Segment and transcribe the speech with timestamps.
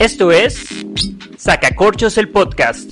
[0.00, 0.64] Esto es
[1.38, 2.90] Sacacorchos el podcast.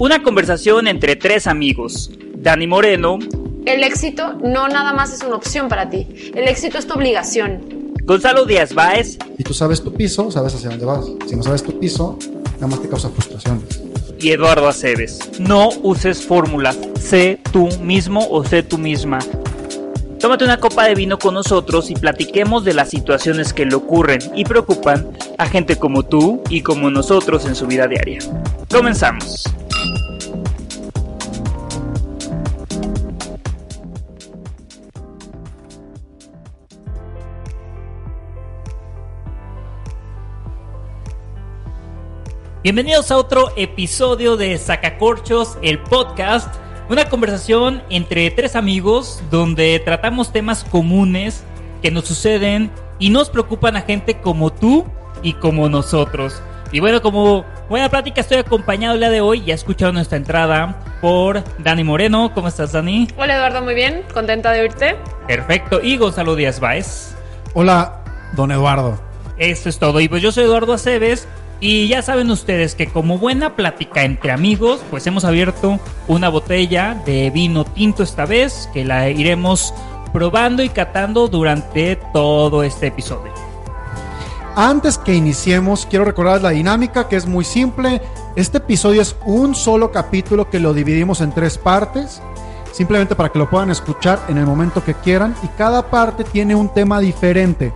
[0.00, 2.10] Una conversación entre tres amigos.
[2.34, 3.20] Dani Moreno.
[3.64, 6.32] El éxito no nada más es una opción para ti.
[6.34, 7.92] El éxito es tu obligación.
[8.02, 9.18] Gonzalo Díaz Báez.
[9.38, 11.06] Y tú sabes tu piso, sabes hacia dónde vas.
[11.28, 12.18] Si no sabes tu piso,
[12.54, 13.80] nada más te causa frustraciones.
[14.18, 15.20] Y Eduardo Aceves.
[15.38, 16.74] No uses fórmula.
[16.98, 19.20] Sé tú mismo o sé tú misma.
[20.24, 24.20] Tómate una copa de vino con nosotros y platiquemos de las situaciones que le ocurren
[24.34, 28.20] y preocupan a gente como tú y como nosotros en su vida diaria.
[28.70, 29.44] Comenzamos.
[42.62, 50.32] Bienvenidos a otro episodio de Sacacorchos, el podcast una conversación entre tres amigos donde tratamos
[50.32, 51.44] temas comunes
[51.82, 54.84] que nos suceden y nos preocupan a gente como tú
[55.22, 56.42] y como nosotros.
[56.72, 60.16] Y bueno, como buena plática estoy acompañado el día de hoy, ya he escuchado nuestra
[60.16, 62.32] entrada por Dani Moreno.
[62.34, 63.08] ¿Cómo estás, Dani?
[63.16, 64.96] Hola, Eduardo, muy bien, contenta de oírte.
[65.26, 67.14] Perfecto, y Gonzalo Díaz Báez.
[67.54, 68.98] Hola, don Eduardo.
[69.38, 71.28] Esto es todo, y pues yo soy Eduardo Aceves
[71.60, 77.00] y ya saben ustedes que como buena plática entre amigos, pues hemos abierto una botella
[77.06, 79.72] de vino tinto esta vez, que la iremos
[80.12, 83.32] probando y catando durante todo este episodio.
[84.56, 88.00] Antes que iniciemos, quiero recordar la dinámica que es muy simple.
[88.36, 92.22] Este episodio es un solo capítulo que lo dividimos en tres partes,
[92.70, 96.54] simplemente para que lo puedan escuchar en el momento que quieran y cada parte tiene
[96.54, 97.72] un tema diferente.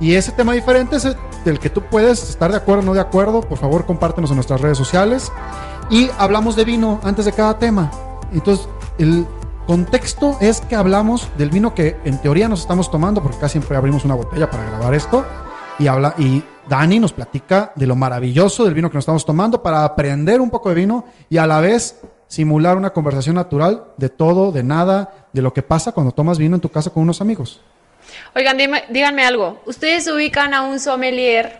[0.00, 3.00] Y ese tema diferente es del que tú puedes estar de acuerdo o no de
[3.00, 5.30] acuerdo, por favor compártenos en nuestras redes sociales.
[5.90, 7.90] Y hablamos de vino antes de cada tema.
[8.32, 8.68] Entonces,
[8.98, 9.26] el
[9.66, 13.76] contexto es que hablamos del vino que en teoría nos estamos tomando, porque casi siempre
[13.76, 15.24] abrimos una botella para grabar esto.
[15.78, 19.62] Y, habla, y Dani nos platica de lo maravilloso del vino que nos estamos tomando
[19.62, 24.08] para aprender un poco de vino y a la vez simular una conversación natural de
[24.08, 27.20] todo, de nada, de lo que pasa cuando tomas vino en tu casa con unos
[27.20, 27.60] amigos.
[28.34, 29.62] Oigan, díganme algo.
[29.66, 31.58] ¿Ustedes ubican a un sommelier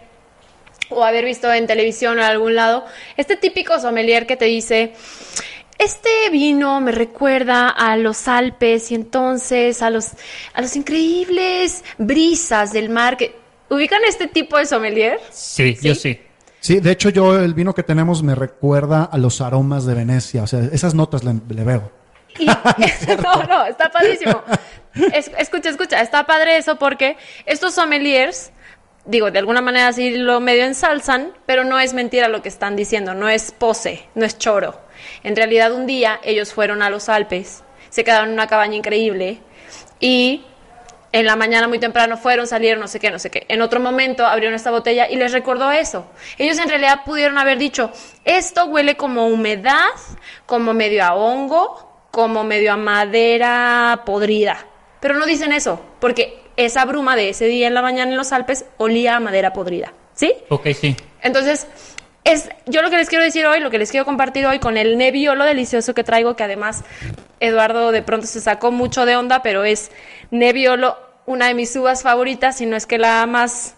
[0.89, 2.85] o haber visto en televisión o en algún lado?
[3.17, 4.95] Este típico sommelier que te dice,
[5.79, 10.09] este vino me recuerda a los Alpes y entonces a los,
[10.53, 13.17] a los increíbles brisas del mar.
[13.17, 13.35] Que...
[13.71, 15.21] ¿Ubican este tipo de sommelier?
[15.31, 16.21] Sí, yo sí.
[16.61, 20.43] Sí, de hecho yo el vino que tenemos me recuerda a los aromas de Venecia,
[20.43, 22.00] o sea, esas notas le, le veo.
[23.23, 24.43] no, no, está padrísimo.
[25.39, 28.53] escucha, escucha, está padre eso porque estos sommeliers,
[29.05, 32.77] digo, de alguna manera sí lo medio ensalzan, pero no es mentira lo que están
[32.77, 34.81] diciendo, no es pose, no es choro.
[35.23, 39.41] En realidad un día ellos fueron a los Alpes, se quedaron en una cabaña increíble
[39.99, 40.45] y
[41.13, 43.45] en la mañana muy temprano fueron, salieron, no sé qué, no sé qué.
[43.49, 46.07] En otro momento abrieron esta botella y les recordó eso.
[46.39, 47.91] Ellos en realidad pudieron haber dicho,
[48.25, 49.89] esto huele como humedad,
[50.47, 54.67] como medio a hongo, como medio a madera podrida.
[55.01, 58.33] Pero no dicen eso, porque esa bruma de ese día en la mañana en los
[58.33, 59.93] Alpes olía a madera podrida.
[60.15, 60.35] ¿Sí?
[60.51, 60.97] Ok, sí.
[61.23, 61.67] Entonces,
[62.25, 64.77] es, yo lo que les quiero decir hoy, lo que les quiero compartir hoy con
[64.77, 66.85] el Nebbiolo delicioso que traigo, que además
[67.41, 69.91] Eduardo de pronto se sacó mucho de onda, pero es
[70.31, 73.75] Nebbiolo, una de mis uvas favoritas, si no es que la más,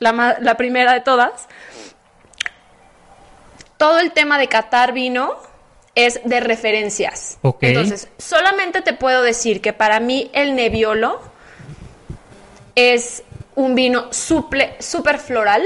[0.00, 1.48] la, la primera de todas.
[3.76, 5.36] Todo el tema de catar vino
[5.98, 7.38] es de referencias.
[7.60, 11.20] Entonces, solamente te puedo decir que para mí el Nebbiolo
[12.76, 13.24] es
[13.56, 15.64] un vino súper floral.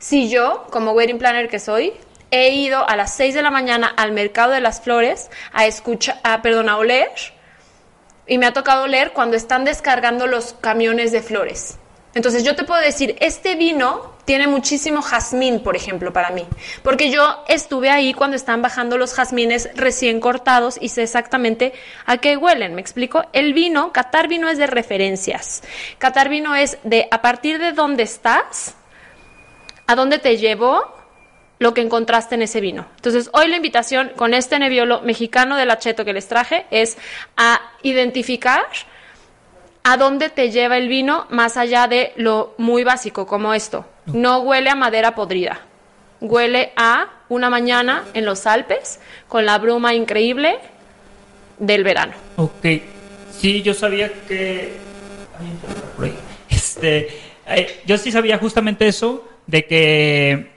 [0.00, 1.92] Si yo, como wedding planner que soy,
[2.32, 6.18] he ido a las 6 de la mañana al mercado de las flores a escuchar,
[6.24, 7.08] a, perdón, a oler,
[8.26, 11.78] y me ha tocado oler cuando están descargando los camiones de flores.
[12.14, 16.46] Entonces yo te puedo decir, este vino tiene muchísimo jazmín, por ejemplo, para mí,
[16.82, 21.72] porque yo estuve ahí cuando están bajando los jazmines recién cortados y sé exactamente
[22.06, 23.24] a qué huelen, ¿me explico?
[23.32, 25.62] El vino, catar vino es de referencias.
[25.98, 28.74] Catar vino es de a partir de dónde estás,
[29.86, 31.00] a dónde te llevó
[31.60, 32.86] lo que encontraste en ese vino.
[32.96, 36.96] Entonces, hoy la invitación con este neviolo mexicano del acheto que les traje es
[37.36, 38.64] a identificar
[39.90, 43.84] a dónde te lleva el vino más allá de lo muy básico como esto.
[44.06, 45.62] No huele a madera podrida.
[46.20, 50.58] Huele a una mañana en los Alpes con la bruma increíble
[51.58, 52.12] del verano.
[52.36, 52.66] Ok.
[53.36, 54.74] Sí, yo sabía que...
[56.48, 57.08] Este,
[57.48, 60.50] eh, yo sí sabía justamente eso, de que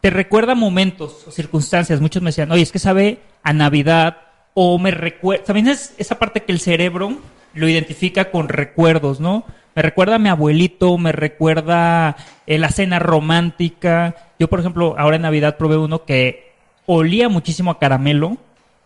[0.00, 2.00] te recuerda momentos o circunstancias.
[2.00, 4.16] Muchos me decían, oye, es que sabe a Navidad
[4.54, 5.44] o me recuerda...
[5.44, 7.18] También es esa parte que el cerebro
[7.58, 9.44] lo identifica con recuerdos, ¿no?
[9.74, 12.16] Me recuerda a mi abuelito, me recuerda
[12.46, 14.16] eh, la cena romántica.
[14.38, 16.52] Yo, por ejemplo, ahora en Navidad probé uno que
[16.86, 18.38] olía muchísimo a caramelo.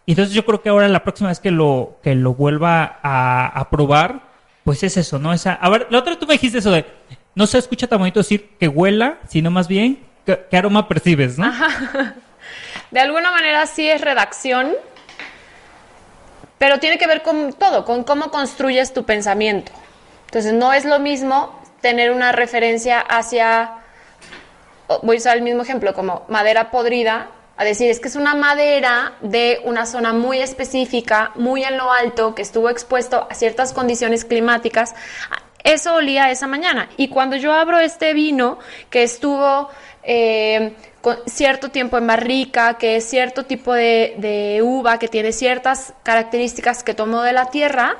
[0.05, 3.69] Y entonces yo creo que ahora la próxima vez que lo, que lo vuelva a,
[3.71, 4.21] probar,
[4.65, 5.33] pues es eso, ¿no?
[5.33, 6.85] Esa, a ver, la otra tú me dijiste eso de,
[7.35, 11.51] no se escucha tan bonito decir que huela, sino más bien, ¿qué, aroma percibes, no?
[12.91, 14.73] De alguna manera sí es redacción,
[16.62, 19.73] pero tiene que ver con todo, con cómo construyes tu pensamiento.
[20.26, 23.79] Entonces no es lo mismo tener una referencia hacia,
[25.03, 28.37] voy a usar el mismo ejemplo, como madera podrida, a decir, es que es una
[28.37, 33.73] madera de una zona muy específica, muy en lo alto, que estuvo expuesto a ciertas
[33.73, 34.94] condiciones climáticas.
[35.64, 36.88] Eso olía esa mañana.
[36.97, 39.69] Y cuando yo abro este vino que estuvo
[40.05, 40.76] eh,
[41.26, 46.94] cierto tiempo en barrica, que es cierto tipo de, uva, que tiene ciertas características que
[46.94, 47.96] tomó de la tierra,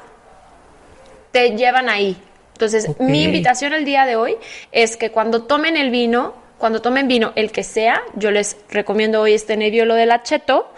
[1.31, 2.17] te llevan ahí.
[2.53, 4.37] Entonces, mi invitación el día de hoy
[4.71, 9.21] es que cuando tomen el vino, cuando tomen vino, el que sea, yo les recomiendo
[9.21, 10.73] hoy este Nebbiolo del Acheto,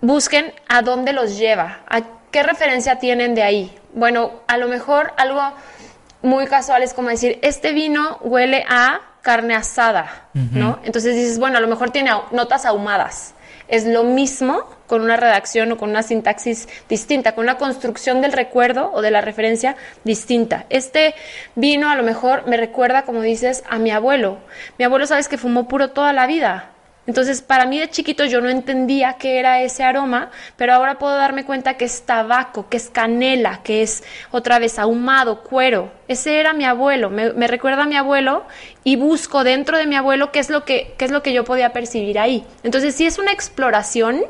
[0.00, 3.74] busquen a dónde los lleva, a qué referencia tienen de ahí.
[3.94, 5.40] Bueno, a lo mejor algo
[6.20, 10.78] muy casual es como decir, este vino huele a carne asada, ¿no?
[10.84, 13.34] Entonces dices, bueno, a lo mejor tiene notas ahumadas.
[13.68, 18.32] Es lo mismo con una redacción o con una sintaxis distinta, con una construcción del
[18.32, 20.66] recuerdo o de la referencia distinta.
[20.68, 21.14] Este
[21.54, 24.40] vino a lo mejor me recuerda, como dices, a mi abuelo.
[24.78, 26.73] Mi abuelo, sabes que fumó puro toda la vida.
[27.06, 31.14] Entonces, para mí de chiquito yo no entendía qué era ese aroma, pero ahora puedo
[31.14, 35.92] darme cuenta que es tabaco, que es canela, que es otra vez ahumado, cuero.
[36.08, 38.44] Ese era mi abuelo, me, recuerda a mi abuelo
[38.84, 41.44] y busco dentro de mi abuelo qué es lo que qué es lo que yo
[41.44, 42.44] podía percibir ahí.
[42.62, 44.22] Entonces, si es una exploración,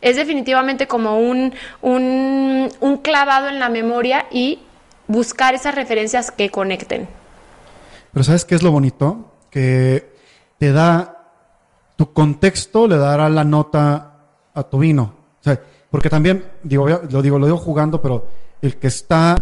[0.00, 1.52] es definitivamente como un,
[1.82, 4.60] un, un clavado en la memoria y
[5.08, 7.08] buscar esas referencias que conecten.
[8.12, 9.32] Pero ¿sabes qué es lo bonito?
[9.50, 10.14] Que
[10.58, 11.23] te da
[11.96, 14.14] tu contexto le dará la nota
[14.54, 15.14] a tu vino.
[15.90, 18.26] porque también, digo, lo digo, lo digo jugando, pero
[18.62, 19.36] el que está,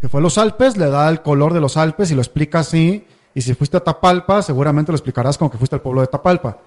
[0.00, 2.60] que fue a los Alpes, le da el color de los Alpes y lo explica
[2.60, 3.06] así.
[3.34, 6.58] Y si fuiste a Tapalpa, seguramente lo explicarás como que fuiste al pueblo de Tapalpa.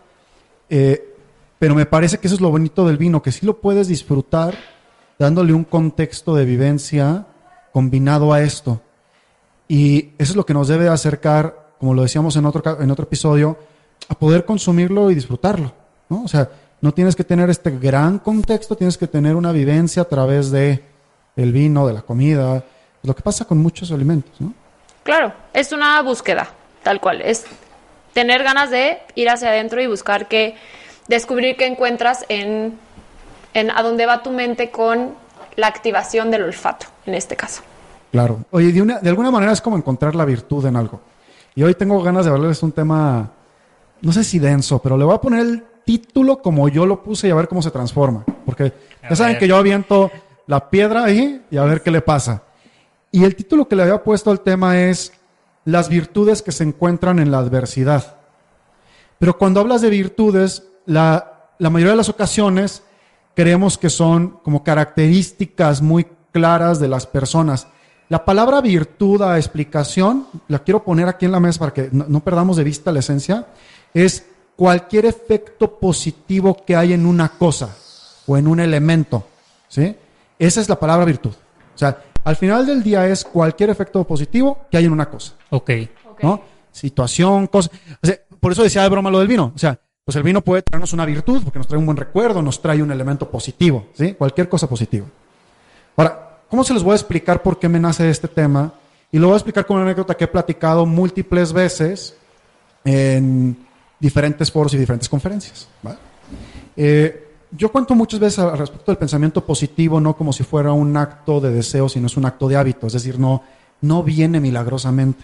[0.70, 1.16] Eh,
[1.60, 4.56] pero me parece que eso es lo bonito del vino, que sí lo puedes disfrutar
[5.20, 7.28] dándole un contexto de vivencia
[7.72, 8.82] combinado a esto.
[9.68, 13.06] Y eso es lo que nos debe acercar, como lo decíamos en otro, en otro
[13.06, 13.58] episodio,
[14.10, 15.74] a poder consumirlo y disfrutarlo,
[16.10, 16.24] ¿no?
[16.24, 16.50] O sea,
[16.82, 20.84] no tienes que tener este gran contexto, tienes que tener una vivencia a través de
[21.36, 22.64] el vino, de la comida,
[23.04, 24.54] lo que pasa con muchos alimentos, ¿no?
[25.04, 26.50] Claro, es una búsqueda,
[26.84, 27.46] tal cual, es
[28.14, 30.56] tener ganas de ir hacia adentro y buscar que
[31.08, 32.78] descubrir qué encuentras en,
[33.54, 35.16] en a dónde va tu mente con
[35.56, 37.62] la activación del olfato, en este caso.
[38.12, 38.40] Claro.
[38.52, 41.02] Oye, de, una, de alguna manera es como encontrar la virtud en algo.
[41.56, 43.32] Y hoy tengo ganas de hablarles un tema
[44.04, 47.30] no sé si denso, pero le voy a poner el título como yo lo puse
[47.30, 48.26] y a ver cómo se transforma.
[48.46, 50.12] Porque ya saben que yo aviento
[50.46, 52.44] la piedra ahí y a ver qué le pasa.
[53.12, 55.14] Y el título que le había puesto al tema es
[55.64, 58.18] Las virtudes que se encuentran en la adversidad.
[59.20, 62.84] Pero cuando hablas de virtudes, la, la mayoría de las ocasiones
[63.36, 67.68] creemos que son como características muy claras de las personas.
[68.10, 72.20] La palabra virtud a explicación, la quiero poner aquí en la mesa para que no
[72.20, 73.48] perdamos de vista la esencia,
[73.94, 77.76] es cualquier efecto positivo que hay en una cosa
[78.26, 79.26] o en un elemento.
[79.68, 79.96] ¿sí?
[80.40, 81.32] Esa es la palabra virtud.
[81.32, 85.34] O sea, al final del día es cualquier efecto positivo que hay en una cosa.
[85.50, 85.72] Ok.
[86.22, 86.42] ¿No?
[86.72, 87.70] Situación, cosa.
[88.40, 89.52] por eso decía de broma lo del vino.
[89.56, 92.42] O sea, pues el vino puede traernos una virtud porque nos trae un buen recuerdo,
[92.42, 93.88] nos trae un elemento positivo.
[93.94, 94.14] ¿sí?
[94.14, 95.06] Cualquier cosa positiva.
[95.96, 98.74] Ahora, ¿cómo se les voy a explicar por qué me nace este tema?
[99.12, 102.18] Y lo voy a explicar con una anécdota que he platicado múltiples veces
[102.84, 103.58] en
[104.04, 105.66] diferentes foros y diferentes conferencias.
[106.76, 110.98] Eh, yo cuento muchas veces al respecto del pensamiento positivo, no como si fuera un
[110.98, 113.44] acto de deseo, sino es un acto de hábito, es decir, no,
[113.80, 115.24] no viene milagrosamente,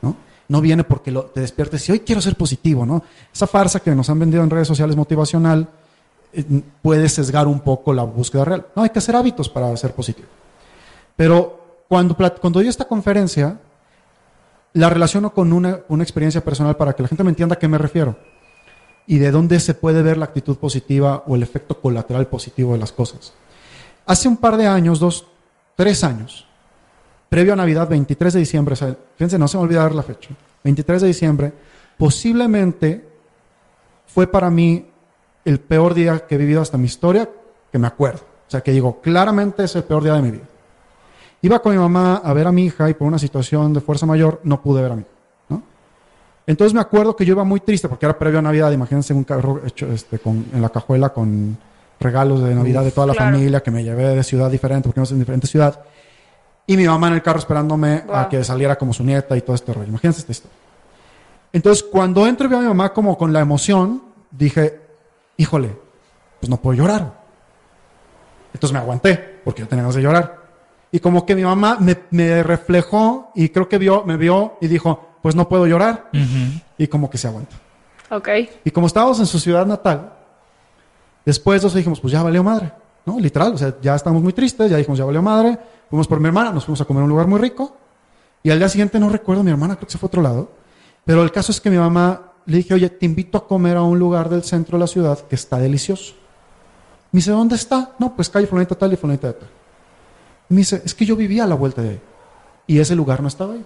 [0.00, 0.14] ¿no?
[0.46, 3.02] No viene porque te despiertes y hoy quiero ser positivo, ¿no?
[3.32, 5.66] Esa farsa que nos han vendido en redes sociales motivacional
[6.32, 6.44] eh,
[6.82, 8.66] puede sesgar un poco la búsqueda real.
[8.76, 10.28] No, hay que hacer hábitos para ser positivo.
[11.16, 13.58] Pero cuando, cuando doy esta conferencia,
[14.74, 17.68] la relaciono con una, una experiencia personal para que la gente me entienda a qué
[17.68, 18.16] me refiero
[19.06, 22.78] y de dónde se puede ver la actitud positiva o el efecto colateral positivo de
[22.78, 23.34] las cosas.
[24.06, 25.26] Hace un par de años, dos,
[25.76, 26.46] tres años,
[27.28, 28.76] previo a Navidad, 23 de diciembre,
[29.16, 30.30] fíjense, no se me olvidar la fecha,
[30.64, 31.52] 23 de diciembre,
[31.96, 33.08] posiblemente
[34.06, 34.86] fue para mí
[35.44, 37.28] el peor día que he vivido hasta mi historia,
[37.70, 38.20] que me acuerdo.
[38.46, 40.44] O sea, que digo, claramente es el peor día de mi vida.
[41.44, 44.06] Iba con mi mamá a ver a mi hija y por una situación de fuerza
[44.06, 45.04] mayor no pude ver a mí.
[45.50, 45.62] ¿no?
[46.46, 48.72] Entonces me acuerdo que yo iba muy triste porque era previo a Navidad.
[48.72, 51.58] Imagínense un carro hecho este, con, en la cajuela con
[52.00, 55.06] regalos de Navidad de toda la familia que me llevé de ciudad diferente porque no
[55.06, 55.82] en diferente ciudad.
[56.66, 59.54] Y mi mamá en el carro esperándome a que saliera como su nieta y todo
[59.54, 59.88] este rollo.
[59.88, 60.56] Imagínense esta historia.
[61.52, 64.80] Entonces, cuando entro y veo a mi mamá como con la emoción, dije,
[65.36, 65.76] híjole,
[66.40, 67.20] pues no puedo llorar.
[68.54, 70.43] Entonces me aguanté, porque yo tenía ganas de llorar.
[70.94, 71.76] Y como que mi mamá
[72.12, 76.08] me, reflejó y creo que vio, me vio y dijo, pues no puedo llorar.
[76.78, 77.56] Y como que se aguanta.
[78.10, 78.28] Ok.
[78.64, 80.12] Y como estábamos en su ciudad natal,
[81.26, 82.70] después de eso dijimos, pues ya valió madre.
[83.06, 83.18] ¿No?
[83.18, 85.58] Literal, o sea, ya estamos muy tristes, ya dijimos, ya valió madre.
[85.90, 87.76] Fuimos por mi hermana, nos fuimos a comer a un lugar muy rico.
[88.44, 90.52] Y al día siguiente no recuerdo, mi hermana creo que se fue a otro lado.
[91.04, 93.82] Pero el caso es que mi mamá le dije, oye, te invito a comer a
[93.82, 96.14] un lugar del centro de la ciudad que está delicioso.
[97.10, 97.94] Me dice, ¿dónde está?
[97.98, 99.48] No, pues calle fulanita tal y fulanita tal.
[100.48, 102.00] Me dice, es que yo vivía a la vuelta de ahí.
[102.66, 103.64] Y ese lugar no estaba ahí.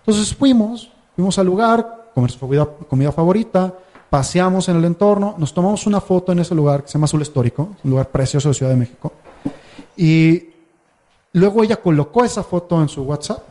[0.00, 3.74] Entonces fuimos, fuimos al lugar, comer su comida, comida favorita,
[4.10, 7.22] paseamos en el entorno, nos tomamos una foto en ese lugar que se llama Azul
[7.22, 9.12] Histórico, un lugar precioso de Ciudad de México.
[9.96, 10.50] Y
[11.32, 13.42] luego ella colocó esa foto en su WhatsApp.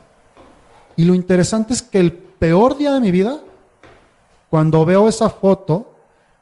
[0.96, 3.40] Y lo interesante es que el peor día de mi vida,
[4.50, 5.94] cuando veo esa foto,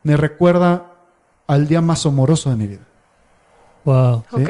[0.03, 0.91] me recuerda
[1.47, 2.85] al día más amoroso de mi vida.
[3.83, 4.23] Wow.
[4.31, 4.49] Ok.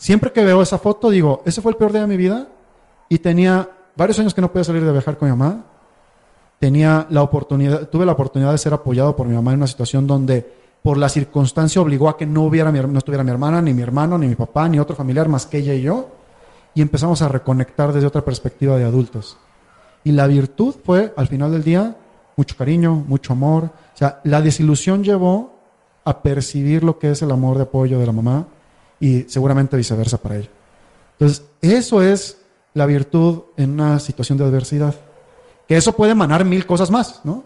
[0.00, 2.48] Siempre que veo esa foto, digo, ese fue el peor día de mi vida
[3.10, 5.62] y tenía varios años que no podía salir de viajar con mi mamá.
[6.58, 10.06] Tenía la oportunidad, tuve la oportunidad de ser apoyado por mi mamá en una situación
[10.06, 10.50] donde
[10.82, 14.16] por la circunstancia obligó a que no hubiera no estuviera mi hermana, ni mi hermano,
[14.16, 16.08] ni mi papá, ni otro familiar más que ella y yo.
[16.74, 19.36] Y empezamos a reconectar desde otra perspectiva de adultos.
[20.02, 21.94] Y la virtud fue, al final del día,
[22.38, 23.64] mucho cariño, mucho amor.
[23.64, 25.58] O sea, la desilusión llevó
[26.06, 28.46] a percibir lo que es el amor de apoyo de la mamá
[29.00, 30.50] y seguramente viceversa para ella.
[31.18, 32.38] Entonces, eso es
[32.74, 34.94] la virtud en una situación de adversidad.
[35.66, 37.44] Que eso puede emanar mil cosas más, ¿no?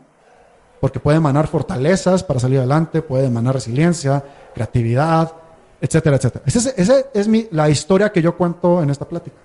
[0.81, 4.23] Porque puede emanar fortalezas para salir adelante, puede emanar resiliencia,
[4.55, 5.33] creatividad,
[5.81, 6.45] etcétera, etcétera.
[6.47, 9.37] Esa es, mi, la historia que yo cuento en esta plática.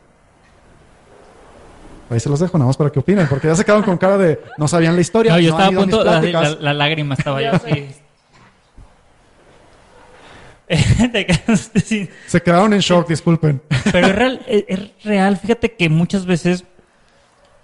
[2.09, 4.17] Ahí se los dejo nada más para que opinen, porque ya se quedaron con cara
[4.17, 5.33] de no sabían la historia.
[5.33, 6.21] No, yo estaba a punto, la,
[6.59, 7.51] la, lágrima estaba yo
[12.27, 13.61] Se quedaron en shock, disculpen.
[13.91, 15.37] Pero es real, es real.
[15.37, 16.65] Fíjate que muchas veces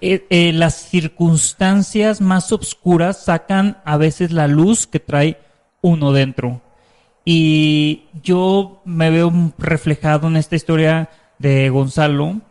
[0.01, 5.39] eh, eh, las circunstancias más oscuras sacan a veces la luz que trae
[5.81, 6.62] uno dentro.
[7.24, 12.41] Y yo me veo reflejado en esta historia de Gonzalo.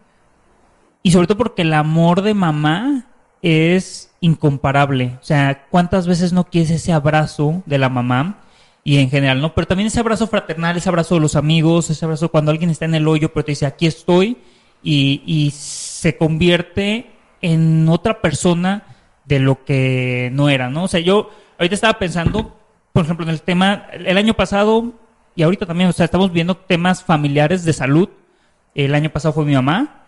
[1.02, 3.06] Y sobre todo porque el amor de mamá
[3.42, 5.18] es incomparable.
[5.20, 8.38] O sea, ¿cuántas veces no quieres ese abrazo de la mamá?
[8.84, 9.54] Y en general, ¿no?
[9.54, 12.84] Pero también ese abrazo fraternal, ese abrazo de los amigos, ese abrazo cuando alguien está
[12.84, 14.36] en el hoyo, pero te dice, aquí estoy,
[14.82, 17.10] y, y se convierte
[17.40, 18.84] en otra persona
[19.24, 20.84] de lo que no era, ¿no?
[20.84, 22.60] O sea, yo ahorita estaba pensando,
[22.92, 24.92] por ejemplo, en el tema, el año pasado,
[25.34, 28.08] y ahorita también, o sea, estamos viendo temas familiares de salud.
[28.74, 30.02] El año pasado fue mi mamá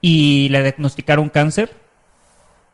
[0.00, 1.74] y le diagnosticaron cáncer.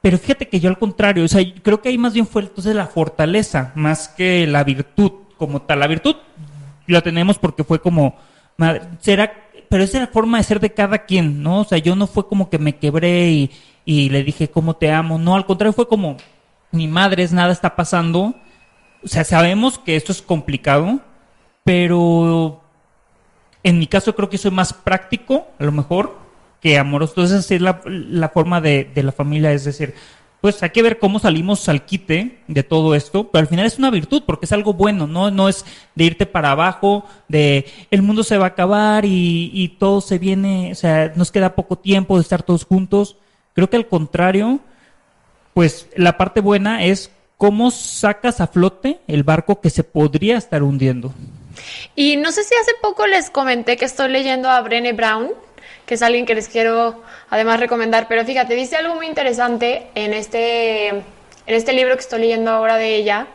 [0.01, 2.75] Pero fíjate que yo al contrario, o sea, creo que ahí más bien fue entonces
[2.75, 5.81] la fortaleza, más que la virtud como tal.
[5.81, 6.17] La virtud
[6.87, 8.17] la tenemos porque fue como,
[9.01, 9.33] será,
[9.69, 11.61] pero esa es la forma de ser de cada quien, ¿no?
[11.61, 13.51] O sea, yo no fue como que me quebré y,
[13.85, 16.17] y le dije cómo te amo, no, al contrario fue como,
[16.73, 18.35] ni madres, nada está pasando.
[19.03, 21.01] O sea, sabemos que esto es complicado,
[21.65, 22.61] pero
[23.63, 26.19] en mi caso creo que soy más práctico, a lo mejor,
[26.61, 27.13] que amoroso.
[27.13, 29.95] Entonces, así es la, la forma de, de la familia, es decir,
[30.41, 33.79] pues hay que ver cómo salimos al quite de todo esto, pero al final es
[33.79, 35.65] una virtud porque es algo bueno, no, no es
[35.95, 40.19] de irte para abajo, de el mundo se va a acabar y, y todo se
[40.19, 43.17] viene, o sea, nos queda poco tiempo de estar todos juntos.
[43.55, 44.61] Creo que al contrario,
[45.55, 50.63] pues la parte buena es cómo sacas a flote el barco que se podría estar
[50.63, 51.13] hundiendo.
[51.97, 55.31] Y no sé si hace poco les comenté que estoy leyendo a Brené Brown,
[55.89, 58.09] que es alguien que les quiero además recomendar.
[58.09, 61.03] Pero fíjate, dice algo muy interesante en este, en
[61.47, 63.27] este libro que estoy leyendo ahora de ella.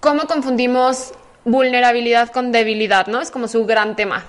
[0.00, 1.14] Cómo confundimos
[1.46, 3.22] vulnerabilidad con debilidad, ¿no?
[3.22, 4.26] Es como su gran tema.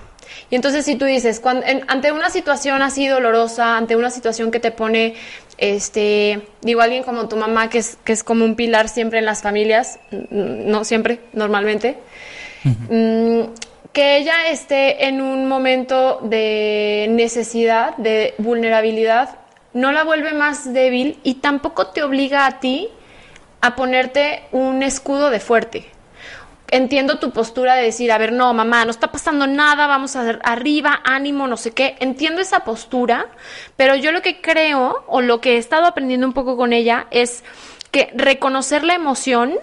[0.48, 4.58] Y entonces si tú dices, cuando, ante una situación así dolorosa, ante una situación que
[4.58, 5.16] te pone,
[5.58, 9.26] este, digo, alguien como tu mamá, que es, que es como un pilar siempre en
[9.26, 9.98] las familias,
[10.30, 11.98] no siempre, normalmente,
[12.64, 13.42] mm,
[13.96, 19.38] que ella esté en un momento de necesidad, de vulnerabilidad,
[19.72, 22.90] no la vuelve más débil y tampoco te obliga a ti
[23.62, 25.86] a ponerte un escudo de fuerte
[26.68, 30.28] entiendo tu postura de decir, a ver, no, mamá, no está pasando nada, vamos a
[30.42, 31.96] arriba, ánimo, no sé qué.
[32.00, 33.28] Entiendo esa postura,
[33.76, 37.06] pero yo lo que creo o lo que he estado aprendiendo un poco con ella
[37.12, 37.44] es
[37.92, 39.54] que reconocer la emoción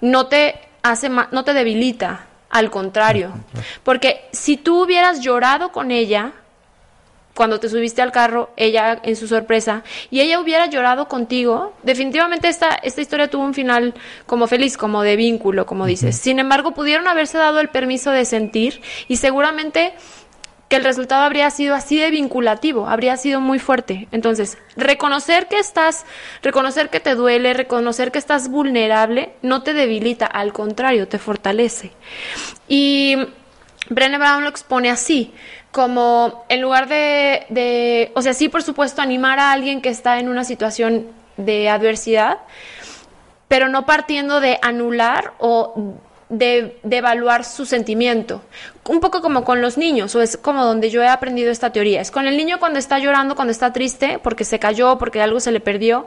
[0.00, 2.26] no te hace no te debilita,
[2.56, 3.32] al contrario.
[3.82, 6.32] Porque si tú hubieras llorado con ella,
[7.34, 12.48] cuando te subiste al carro, ella en su sorpresa, y ella hubiera llorado contigo, definitivamente
[12.48, 13.94] esta, esta historia tuvo un final
[14.24, 16.16] como feliz, como de vínculo, como dices.
[16.16, 19.92] Sin embargo, pudieron haberse dado el permiso de sentir y seguramente
[20.68, 24.08] que el resultado habría sido así de vinculativo, habría sido muy fuerte.
[24.10, 26.04] Entonces, reconocer que estás,
[26.42, 31.92] reconocer que te duele, reconocer que estás vulnerable, no te debilita, al contrario, te fortalece.
[32.66, 33.16] Y
[33.88, 35.32] Brené Brown lo expone así
[35.70, 40.28] como en lugar de, o sea, sí, por supuesto, animar a alguien que está en
[40.30, 42.38] una situación de adversidad,
[43.46, 48.42] pero no partiendo de anular o de, evaluar su sentimiento.
[48.88, 52.00] Un poco como con los niños, o es como donde yo he aprendido esta teoría.
[52.00, 55.40] Es con el niño cuando está llorando, cuando está triste, porque se cayó, porque algo
[55.40, 56.06] se le perdió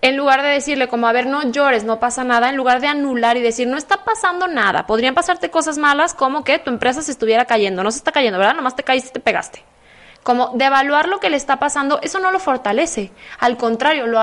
[0.00, 2.86] en lugar de decirle como, a ver, no llores, no pasa nada, en lugar de
[2.86, 7.02] anular y decir, no está pasando nada, podrían pasarte cosas malas como que tu empresa
[7.02, 8.54] se estuviera cayendo, no se está cayendo, ¿verdad?
[8.54, 9.64] Nomás te caíste y te pegaste.
[10.22, 14.20] Como de evaluar lo que le está pasando, eso no lo fortalece, al contrario, lo,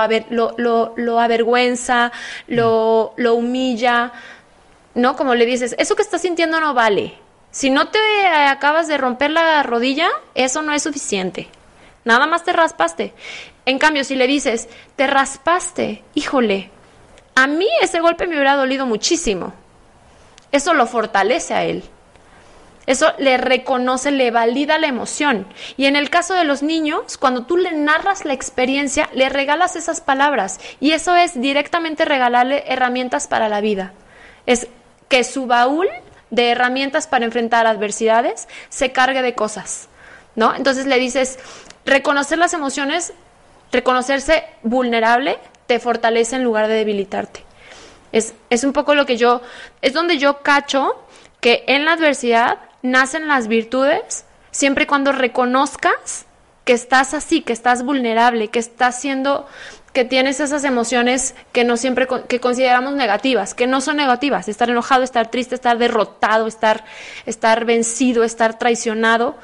[0.56, 2.12] lo, lo, avergüenza,
[2.46, 4.12] lo, lo humilla,
[4.96, 5.14] ¿no?
[5.14, 7.14] Como le dices, eso que estás sintiendo no vale.
[7.50, 11.48] Si no te acabas de romper la rodilla, eso no es suficiente.
[12.04, 13.12] Nada más te raspaste.
[13.66, 16.70] En cambio, si le dices, te raspaste, híjole,
[17.34, 19.52] a mí ese golpe me hubiera dolido muchísimo.
[20.50, 21.84] Eso lo fortalece a él.
[22.86, 25.46] Eso le reconoce, le valida la emoción.
[25.76, 29.76] Y en el caso de los niños, cuando tú le narras la experiencia, le regalas
[29.76, 30.60] esas palabras.
[30.80, 33.92] Y eso es directamente regalarle herramientas para la vida.
[34.46, 34.68] Es
[35.08, 35.88] que su baúl
[36.30, 39.88] de herramientas para enfrentar adversidades se cargue de cosas.
[40.34, 40.54] ¿No?
[40.54, 41.38] Entonces le dices,
[41.86, 43.14] reconocer las emociones
[43.72, 47.44] reconocerse vulnerable te fortalece en lugar de debilitarte.
[48.12, 49.42] Es, es un poco lo que yo,
[49.82, 50.94] es donde yo cacho
[51.40, 56.26] que en la adversidad nacen las virtudes siempre cuando reconozcas
[56.64, 59.46] que estás así, que estás vulnerable, que estás siendo,
[59.96, 64.68] que tienes esas emociones que no siempre que consideramos negativas, que no son negativas, estar
[64.68, 66.84] enojado, estar triste, estar derrotado, estar,
[67.24, 69.36] estar vencido, estar traicionado,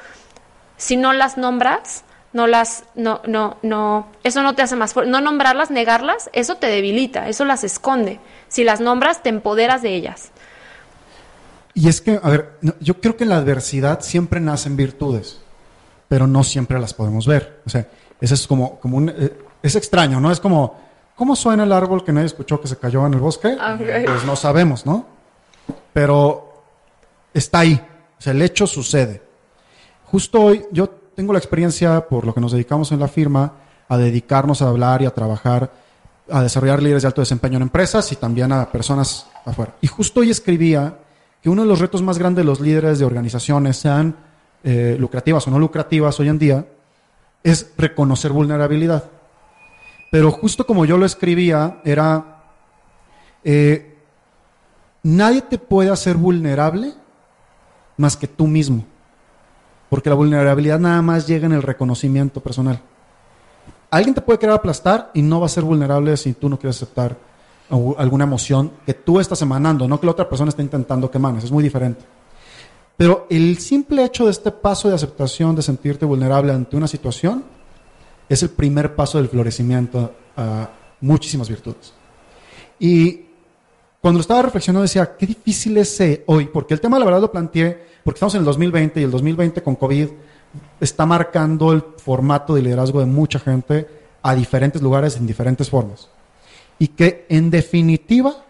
[0.77, 5.09] si no las nombras, no las, no, no, no, eso no te hace más fuerte.
[5.09, 8.19] No nombrarlas, negarlas, eso te debilita, eso las esconde.
[8.47, 10.29] Si las nombras, te empoderas de ellas.
[11.73, 15.41] Y es que, a ver, yo creo que en la adversidad siempre nacen virtudes,
[16.07, 17.59] pero no siempre las podemos ver.
[17.65, 17.87] O sea,
[18.21, 20.31] eso es como, como un, eh, es extraño, ¿no?
[20.31, 20.75] Es como,
[21.15, 23.55] ¿cómo suena el árbol que nadie escuchó que se cayó en el bosque?
[24.05, 25.07] Pues no sabemos, ¿no?
[25.93, 26.63] Pero
[27.33, 27.81] está ahí,
[28.19, 29.23] o sea, el hecho sucede.
[30.05, 33.53] Justo hoy yo tengo la experiencia, por lo que nos dedicamos en la firma,
[33.87, 35.71] a dedicarnos a hablar y a trabajar,
[36.29, 39.75] a desarrollar líderes de alto desempeño en empresas y también a personas afuera.
[39.81, 40.97] Y justo hoy escribía
[41.41, 44.15] que uno de los retos más grandes de los líderes de organizaciones, sean
[44.63, 46.65] eh, lucrativas o no lucrativas hoy en día,
[47.43, 49.03] es reconocer vulnerabilidad.
[50.13, 52.43] Pero justo como yo lo escribía, era,
[53.43, 53.97] eh,
[55.01, 56.93] nadie te puede hacer vulnerable
[57.97, 58.85] más que tú mismo.
[59.89, 62.79] Porque la vulnerabilidad nada más llega en el reconocimiento personal.
[63.89, 66.75] Alguien te puede querer aplastar y no va a ser vulnerable si tú no quieres
[66.75, 67.17] aceptar
[67.97, 71.45] alguna emoción que tú estás emanando, no que la otra persona esté intentando que emanes,
[71.45, 72.05] es muy diferente.
[72.95, 77.62] Pero el simple hecho de este paso de aceptación, de sentirte vulnerable ante una situación,
[78.29, 80.69] es el primer paso del florecimiento a
[81.01, 81.93] muchísimas virtudes.
[82.79, 83.25] Y
[84.01, 87.31] cuando lo estaba reflexionando decía, qué difícil es hoy, porque el tema la verdad lo
[87.31, 90.09] planteé porque estamos en el 2020 y el 2020 con COVID
[90.79, 93.87] está marcando el formato de liderazgo de mucha gente
[94.21, 96.09] a diferentes lugares en diferentes formas.
[96.79, 98.43] Y que en definitiva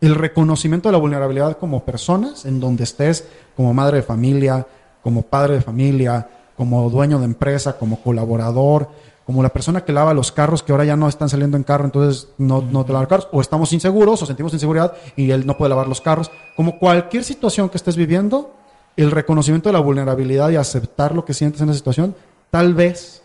[0.00, 4.66] el reconocimiento de la vulnerabilidad como personas, en donde estés como madre de familia,
[5.02, 8.88] como padre de familia, como dueño de empresa, como colaborador,
[9.24, 11.84] como la persona que lava los carros que ahora ya no están saliendo en carro,
[11.84, 15.56] entonces no, no te lavan carros, o estamos inseguros o sentimos inseguridad y él no
[15.56, 16.30] puede lavar los carros.
[16.56, 18.54] Como cualquier situación que estés viviendo,
[18.96, 22.14] el reconocimiento de la vulnerabilidad y aceptar lo que sientes en la situación,
[22.50, 23.22] tal vez,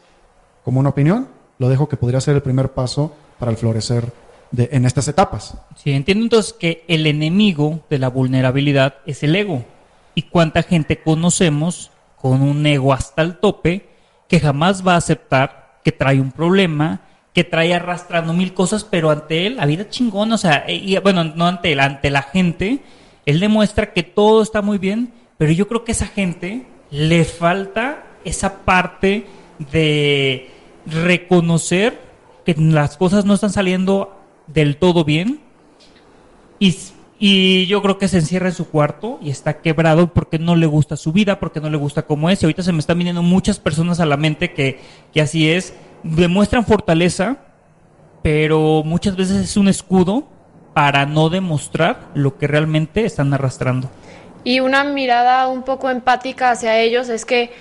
[0.64, 1.28] como una opinión,
[1.60, 4.12] lo dejo que podría ser el primer paso para el florecer
[4.52, 5.56] de, en estas etapas.
[5.76, 9.66] Sí, entiendo entonces que el enemigo de la vulnerabilidad es el ego.
[10.16, 13.90] ¿Y cuánta gente conocemos con un ego hasta el tope
[14.28, 17.02] que jamás va a aceptar que trae un problema,
[17.34, 21.24] que trae arrastrando mil cosas, pero ante él, la vida chingona, o sea, y, bueno,
[21.24, 22.80] no ante él, ante la gente,
[23.26, 27.24] él demuestra que todo está muy bien, pero yo creo que a esa gente le
[27.24, 29.28] falta esa parte
[29.72, 30.50] de
[30.86, 32.02] reconocer
[32.46, 35.40] que las cosas no están saliendo del todo bien
[36.60, 36.76] y,
[37.20, 40.66] y, yo creo que se encierra en su cuarto y está quebrado porque no le
[40.66, 42.42] gusta su vida, porque no le gusta cómo es.
[42.42, 44.80] Y ahorita se me están viniendo muchas personas a la mente que,
[45.14, 45.74] que así es.
[46.04, 47.38] Demuestran fortaleza,
[48.22, 50.28] pero muchas veces es un escudo
[50.74, 53.90] para no demostrar lo que realmente están arrastrando.
[54.44, 57.52] Y una mirada un poco empática hacia ellos es que,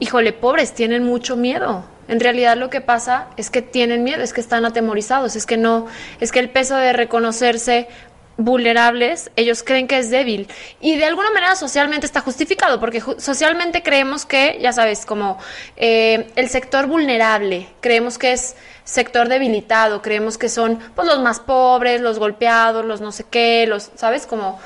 [0.00, 1.84] híjole, pobres, tienen mucho miedo.
[2.08, 5.56] En realidad lo que pasa es que tienen miedo, es que están atemorizados, es que
[5.56, 5.86] no,
[6.20, 7.88] es que el peso de reconocerse
[8.36, 10.48] vulnerables, ellos creen que es débil.
[10.80, 15.38] Y de alguna manera socialmente está justificado, porque socialmente creemos que, ya sabes, como
[15.76, 21.40] eh, el sector vulnerable, creemos que es sector debilitado, creemos que son pues, los más
[21.40, 24.26] pobres, los golpeados, los no sé qué, los, ¿sabes?
[24.26, 24.60] Como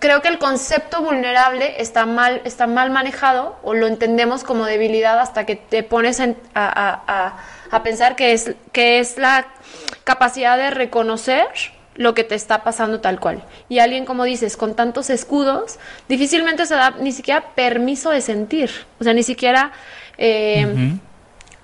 [0.00, 5.20] creo que el concepto vulnerable está mal, está mal manejado o lo entendemos como debilidad
[5.20, 6.20] hasta que te pones
[6.54, 9.46] a, pensar que es, que es la
[10.04, 11.46] capacidad de reconocer
[11.98, 13.42] lo que te está pasando tal cual.
[13.68, 18.70] Y alguien, como dices, con tantos escudos, difícilmente se da ni siquiera permiso de sentir.
[18.98, 19.72] O sea, ni siquiera...
[20.16, 20.96] Eh,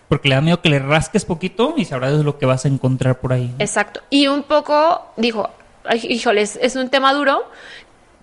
[0.08, 3.20] Porque le da miedo que le rasques poquito y sabrás lo que vas a encontrar
[3.20, 3.54] por ahí.
[3.60, 4.02] Exacto.
[4.10, 5.50] Y un poco, dijo,
[6.02, 7.48] híjoles, es un tema duro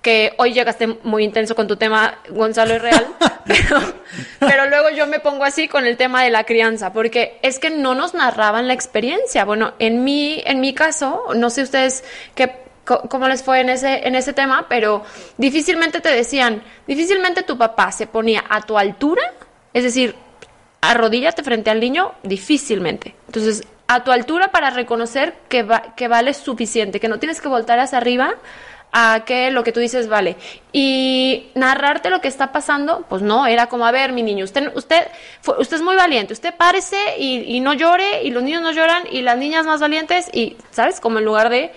[0.01, 3.07] que hoy llegaste muy intenso con tu tema, Gonzalo es real,
[4.39, 7.69] pero, luego yo me pongo así con el tema de la crianza, porque es que
[7.69, 9.45] no nos narraban la experiencia.
[9.45, 12.51] Bueno, en mi, en mi caso, no sé ustedes qué,
[12.83, 15.03] cómo les fue en ese, en ese tema, pero
[15.37, 19.21] difícilmente te decían, difícilmente tu papá se ponía a tu altura,
[19.73, 20.15] es decir,
[20.81, 23.15] arrodíllate frente al niño, difícilmente.
[23.27, 27.49] Entonces, a tu altura para reconocer que, va, que vale suficiente, que no tienes que
[27.49, 28.35] voltar hacia arriba
[28.91, 30.36] a que lo que tú dices vale.
[30.73, 34.71] Y narrarte lo que está pasando, pues no, era como, a ver, mi niño, usted,
[34.75, 35.08] usted,
[35.58, 39.21] usted es muy valiente, usted párese y, no llore, y los niños no lloran, y
[39.21, 40.99] las niñas más valientes, y, ¿sabes?
[40.99, 41.71] Como en lugar de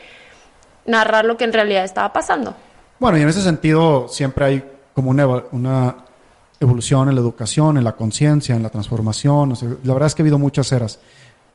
[0.87, 2.55] narrar lo que en realidad estaba pasando.
[2.99, 5.97] Bueno, y en ese sentido siempre hay como una, una
[6.61, 9.55] evolución en la educación, en la conciencia, en la transformación.
[9.83, 10.99] la verdad es que ha habido muchas eras.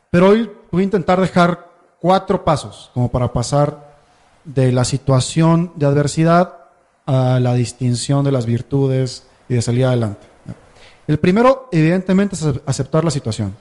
[0.10, 1.68] Pero hoy voy a intentar dejar
[2.00, 3.89] cuatro pasos como para pasar
[4.54, 6.56] de la situación de adversidad
[7.06, 10.28] a la distinción de las virtudes y de salir adelante.
[11.08, 13.56] El primero, evidentemente, es aceptar la situación.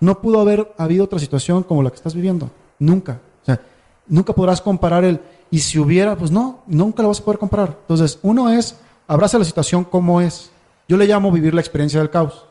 [0.00, 2.50] No pudo haber habido otra situación como la que estás viviendo.
[2.78, 3.20] Nunca.
[3.42, 3.60] O sea,
[4.06, 5.20] nunca podrás comparar el,
[5.50, 7.76] y si hubiera, pues no, nunca lo vas a poder comparar.
[7.82, 10.50] Entonces, uno es, abraza la situación como es.
[10.88, 12.46] Yo le llamo vivir la experiencia del caos.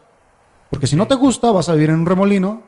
[0.69, 2.61] Porque si no te gusta, vas a vivir en un remolino.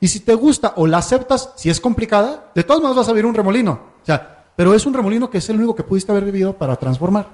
[0.00, 3.12] Y si te gusta o la aceptas, si es complicada, de todos modos vas a
[3.12, 3.91] vivir un remolino.
[4.02, 6.76] O sea, pero es un remolino que es el único que pudiste haber vivido para
[6.76, 7.26] transformar.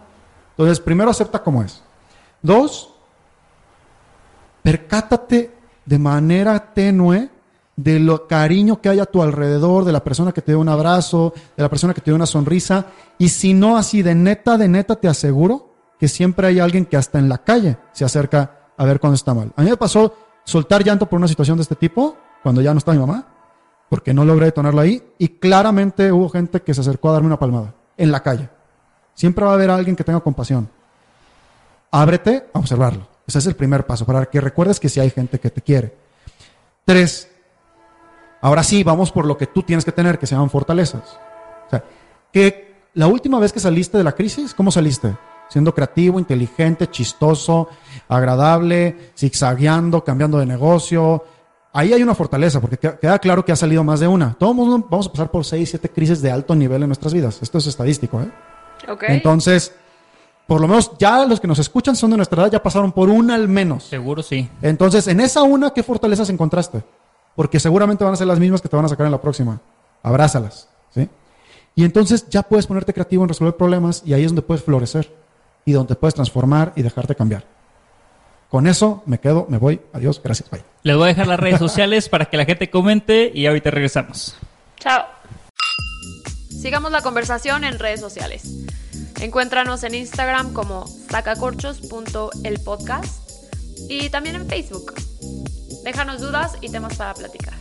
[0.50, 1.82] Entonces, primero acepta como es.
[2.42, 2.94] Dos,
[4.62, 5.52] percátate
[5.84, 7.30] de manera tenue
[7.76, 10.68] de lo cariño que hay a tu alrededor, de la persona que te dio un
[10.68, 12.86] abrazo, de la persona que te dio una sonrisa.
[13.18, 16.96] Y si no así, de neta, de neta, te aseguro que siempre hay alguien que
[16.96, 19.52] hasta en la calle se acerca a ver cuando está mal.
[19.56, 22.78] A mí me pasó soltar llanto por una situación de este tipo, cuando ya no
[22.78, 23.37] está mi mamá
[23.88, 27.38] porque no logré detonarlo ahí y claramente hubo gente que se acercó a darme una
[27.38, 28.48] palmada en la calle.
[29.14, 30.68] Siempre va a haber alguien que tenga compasión.
[31.90, 33.08] Ábrete a observarlo.
[33.26, 35.94] Ese es el primer paso, para que recuerdes que si hay gente que te quiere.
[36.84, 37.30] Tres,
[38.40, 41.18] ahora sí, vamos por lo que tú tienes que tener, que se llaman fortalezas.
[41.66, 41.84] O sea,
[42.32, 45.14] que la última vez que saliste de la crisis, ¿cómo saliste?
[45.48, 47.68] Siendo creativo, inteligente, chistoso,
[48.08, 51.24] agradable, zigzagueando, cambiando de negocio,
[51.72, 54.34] ahí hay una fortaleza, porque queda claro que ha salido más de una.
[54.38, 57.38] Todos vamos a pasar por seis, siete crisis de alto nivel en nuestras vidas.
[57.42, 58.30] Esto es estadístico, ¿eh?
[59.08, 59.72] Entonces,
[60.46, 63.10] por lo menos ya los que nos escuchan son de nuestra edad, ya pasaron por
[63.10, 63.84] una al menos.
[63.84, 64.48] Seguro sí.
[64.62, 66.82] Entonces, en esa una, ¿qué fortalezas encontraste?
[67.36, 69.60] Porque seguramente van a ser las mismas que te van a sacar en la próxima.
[70.02, 71.08] Abrázalas, ¿sí?
[71.74, 75.14] Y entonces ya puedes ponerte creativo en resolver problemas y ahí es donde puedes florecer
[75.64, 77.44] y donde puedes transformar y dejarte cambiar.
[78.50, 79.80] Con eso me quedo, me voy.
[79.92, 80.62] Adiós, gracias, bye.
[80.82, 84.36] Les voy a dejar las redes sociales para que la gente comente y ahorita regresamos.
[84.78, 85.04] Chao.
[86.48, 88.66] Sigamos la conversación en redes sociales.
[89.20, 93.30] Encuéntranos en Instagram como sacacorchos.elpodcast
[93.88, 94.94] y también en Facebook.
[95.84, 97.57] Déjanos dudas y temas para platicar.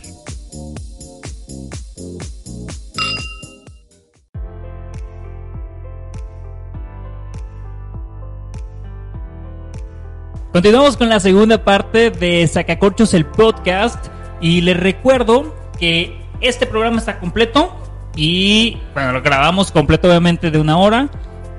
[10.58, 14.08] Continuamos con la segunda parte de Sacacorchos el podcast
[14.40, 17.76] y les recuerdo que este programa está completo
[18.16, 21.10] y bueno, lo grabamos completo obviamente de una hora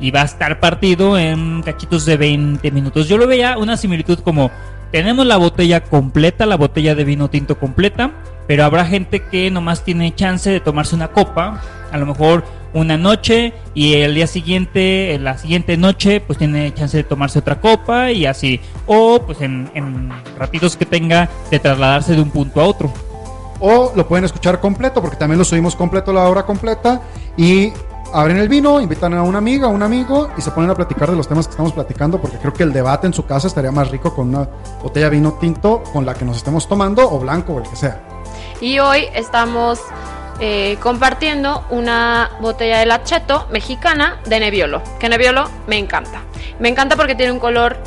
[0.01, 3.07] y va a estar partido en cachitos de 20 minutos.
[3.07, 4.51] Yo lo veía una similitud como
[4.91, 8.11] tenemos la botella completa, la botella de vino tinto completa,
[8.49, 12.97] pero habrá gente que nomás tiene chance de tomarse una copa, a lo mejor una
[12.97, 17.59] noche y el día siguiente, en la siguiente noche, pues tiene chance de tomarse otra
[17.59, 18.59] copa y así.
[18.85, 22.91] O pues en, en ratitos que tenga de trasladarse de un punto a otro.
[23.59, 27.01] O lo pueden escuchar completo, porque también lo subimos completo la hora completa.
[27.37, 27.71] Y
[28.13, 31.09] abren el vino, invitan a una amiga, a un amigo y se ponen a platicar
[31.09, 33.71] de los temas que estamos platicando, porque creo que el debate en su casa estaría
[33.71, 34.47] más rico con una
[34.81, 37.75] botella de vino tinto con la que nos estemos tomando o blanco o el que
[37.75, 38.01] sea.
[38.61, 39.79] Y hoy estamos
[40.39, 46.21] eh, compartiendo una botella de lacheto mexicana de Nebbiolo, que Nebbiolo me encanta.
[46.59, 47.77] Me encanta porque tiene un color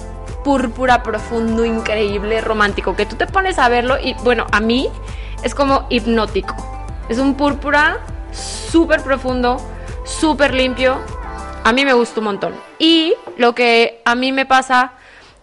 [0.45, 4.88] púrpura profundo, increíble, romántico, que tú te pones a verlo y bueno, a mí
[5.43, 6.55] es como hipnótico.
[7.09, 8.01] Es un púrpura
[8.33, 9.57] súper profundo,
[10.05, 10.99] súper limpio.
[11.65, 12.55] A mí me gusta un montón.
[12.79, 14.93] Y lo que a mí me pasa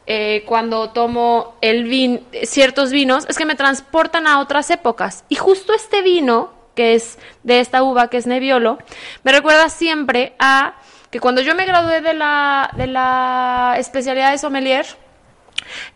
[0.06, 5.24] eh, cuando tomo el vin ciertos vinos es que me transportan a otras épocas.
[5.30, 8.78] Y justo este vino, que es de esta uva, que es Nebbiolo,
[9.24, 10.76] me recuerda siempre a
[11.12, 14.86] que cuando yo me gradué de la, de la especialidad de sommelier,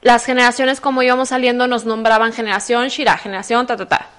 [0.01, 4.09] las generaciones como íbamos saliendo nos nombraban generación Shira, generación ta ta ta.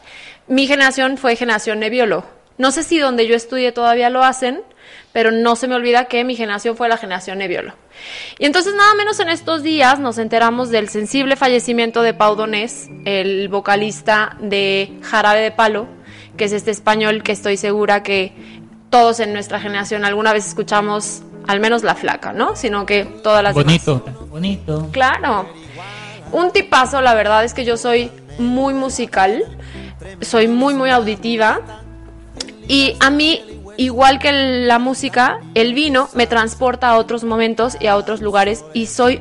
[0.46, 2.24] Mi generación fue generación Nebbiolo.
[2.57, 4.62] No sé si donde yo estudié todavía lo hacen,
[5.12, 7.74] pero no se me olvida que mi generación fue la generación Nebbiolo.
[8.38, 12.88] Y entonces nada menos en estos días nos enteramos del sensible fallecimiento de Pau Donés,
[13.05, 15.88] el vocalista de Jarabe de Palo,
[16.37, 18.33] que es este español que estoy segura que
[18.90, 22.55] todos en nuestra generación alguna vez escuchamos, al menos la flaca, ¿no?
[22.57, 24.88] Sino que todas las Bonito, bonito.
[24.92, 25.47] Claro.
[26.33, 29.44] Un tipazo, la verdad es que yo soy muy musical,
[30.20, 31.61] soy muy muy auditiva
[32.68, 33.42] y a mí,
[33.77, 38.64] igual que la música, el vino me transporta a otros momentos y a otros lugares
[38.75, 39.20] y soy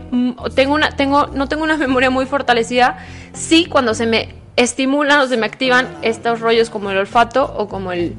[0.56, 3.00] tengo una tengo no tengo una memoria muy fortalecida,
[3.34, 7.68] sí cuando se me estimulan o se me activan estos rollos como el olfato o
[7.68, 8.16] como el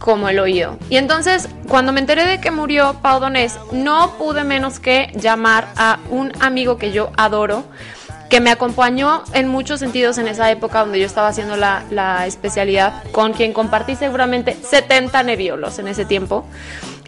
[0.00, 0.78] como el oído.
[0.88, 5.68] Y entonces, cuando me enteré de que murió Pau Donés, no pude menos que llamar
[5.76, 7.64] a un amigo que yo adoro,
[8.30, 13.04] que me acompañó en muchos sentidos en esa época donde yo estaba haciendo la, especialidad,
[13.12, 16.46] con quien compartí seguramente 70 neviolos en ese tiempo.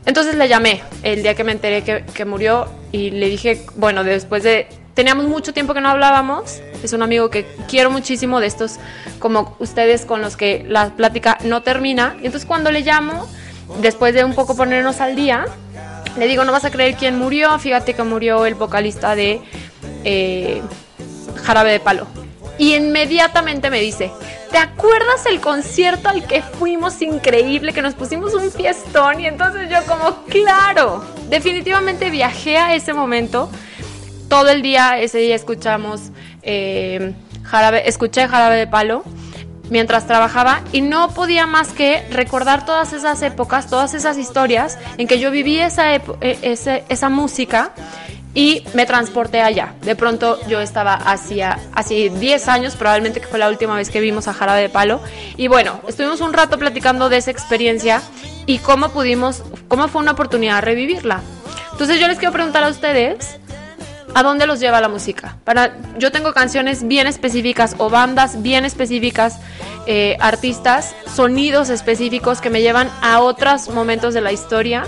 [0.05, 4.05] Entonces le llamé el día que me enteré que, que, murió y le dije, bueno,
[4.05, 4.69] después de...
[4.95, 8.79] Teníamos mucho tiempo que no hablábamos, es un amigo que quiero muchísimo de estos
[9.19, 12.17] como ustedes con los que la plática no termina.
[12.21, 13.27] Y entonces cuando le llamo,
[13.81, 15.47] después de un poco ponernos al día,
[16.19, 19.41] le digo, no vas a creer quién murió, fíjate que murió el vocalista de...
[20.05, 20.63] Eh,
[21.43, 22.07] Jarabe de Palo.
[22.59, 24.13] Y inmediatamente me dice,
[24.51, 29.21] ¿te acuerdas el concierto al que fuimos increíble, que nos pusimos un fiestón?
[29.21, 33.51] Y entonces yo como, claro, definitivamente viajé a ese momento.
[34.33, 39.05] Todo el día, ese día escuchamos eh, jarabe, escuché Jarabe de Palo
[39.69, 45.07] mientras trabajaba y no podía más que recordar todas esas épocas, todas esas historias en
[45.07, 46.01] que yo viví esa, e,
[46.89, 47.73] esa música
[48.33, 49.75] y me transporté allá.
[49.83, 54.01] De pronto yo estaba hacía hace 10 años, probablemente que fue la última vez que
[54.01, 55.03] vimos a Jarabe de Palo.
[55.37, 58.01] Y bueno, estuvimos un rato platicando de esa experiencia
[58.47, 61.21] y cómo pudimos, cómo fue una oportunidad revivirla.
[61.73, 63.39] Entonces yo les quiero preguntar a ustedes,
[64.15, 65.37] ¿a dónde los lleva la música?
[65.45, 69.39] Para, yo tengo canciones bien específicas o bandas bien específicas,
[69.87, 74.85] eh, artistas, sonidos específicos que me llevan a otros momentos de la historia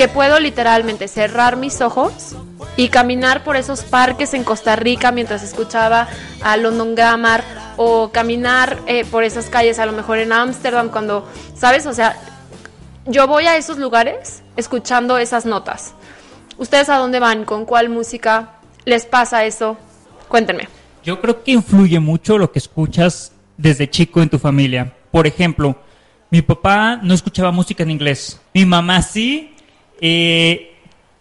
[0.00, 2.34] que puedo literalmente cerrar mis ojos
[2.76, 6.08] y caminar por esos parques en Costa Rica mientras escuchaba
[6.42, 7.44] a London Grammar
[7.76, 11.84] o caminar eh, por esas calles a lo mejor en Ámsterdam cuando, ¿sabes?
[11.84, 12.16] O sea,
[13.04, 15.92] yo voy a esos lugares escuchando esas notas.
[16.60, 17.46] ¿Ustedes a dónde van?
[17.46, 19.78] ¿Con cuál música les pasa eso?
[20.28, 20.68] Cuéntenme.
[21.02, 24.92] Yo creo que influye mucho lo que escuchas desde chico en tu familia.
[25.10, 25.74] Por ejemplo,
[26.30, 28.38] mi papá no escuchaba música en inglés.
[28.52, 29.54] Mi mamá sí,
[30.02, 30.76] eh,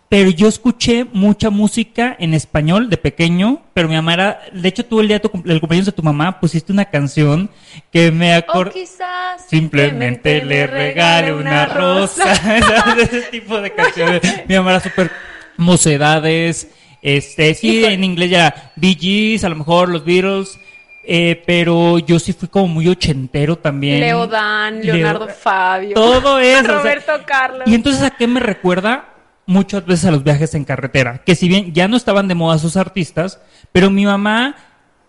[0.09, 4.83] pero yo escuché mucha música en español de pequeño, pero mi mamá era, de hecho
[4.83, 7.51] tú el día del cumpleaños de tu mamá pusiste una canción
[7.91, 8.71] que me acuerdo...
[8.71, 12.33] quizás simplemente le regale una rosa,
[12.97, 14.21] ese tipo de canciones.
[14.47, 15.11] Mi mamá era súper
[15.57, 16.69] mocedades,
[17.03, 20.59] este, sí, en inglés ya Bee Gees, a lo mejor los Beatles,
[21.03, 23.99] eh, pero yo sí fui como muy ochentero también.
[23.99, 25.93] Leo Dan, Leonardo Fabio.
[25.93, 26.79] Todo eso.
[26.79, 27.67] Roberto Carlos.
[27.67, 29.05] Y entonces, ¿a qué me recuerda?
[29.49, 32.59] Muchas veces a los viajes en carretera, que si bien ya no estaban de moda
[32.59, 34.55] sus artistas, pero mi mamá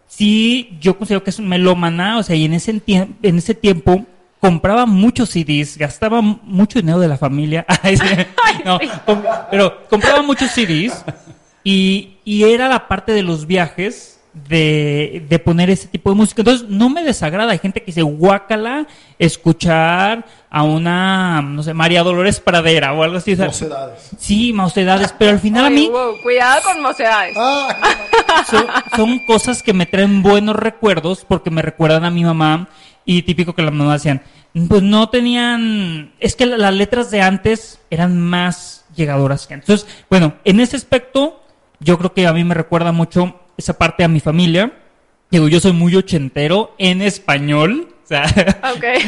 [0.06, 4.06] sí, yo considero que es un melómana, o sea, y en ese, en ese tiempo
[4.40, 7.66] compraba muchos CDs, gastaba mucho dinero de la familia,
[9.50, 11.04] pero compraba muchos CDs
[11.62, 16.40] y, y era la parte de los viajes de, de, poner ese tipo de música.
[16.40, 17.52] Entonces, no me desagrada.
[17.52, 18.86] Hay gente que dice, guácala,
[19.18, 23.36] escuchar a una, no sé, María Dolores Pradera o algo así.
[23.36, 24.10] Mocedades.
[24.18, 25.88] Sí, mocedades, pero al final a mí...
[26.24, 27.36] cuidado con mocedades.
[27.38, 27.68] Ah.
[28.96, 32.68] Son, cosas que me traen buenos recuerdos porque me recuerdan a mi mamá
[33.04, 34.22] y típico que la mamá decían,
[34.68, 36.12] pues no tenían...
[36.18, 39.68] Es que las letras de antes eran más llegadoras que antes.
[39.68, 41.44] Entonces, bueno, en ese aspecto,
[41.78, 44.72] yo creo que a mí me recuerda mucho esa parte a mi familia.
[45.30, 47.89] Digo, yo soy muy ochentero en español.
[48.10, 48.24] O sea,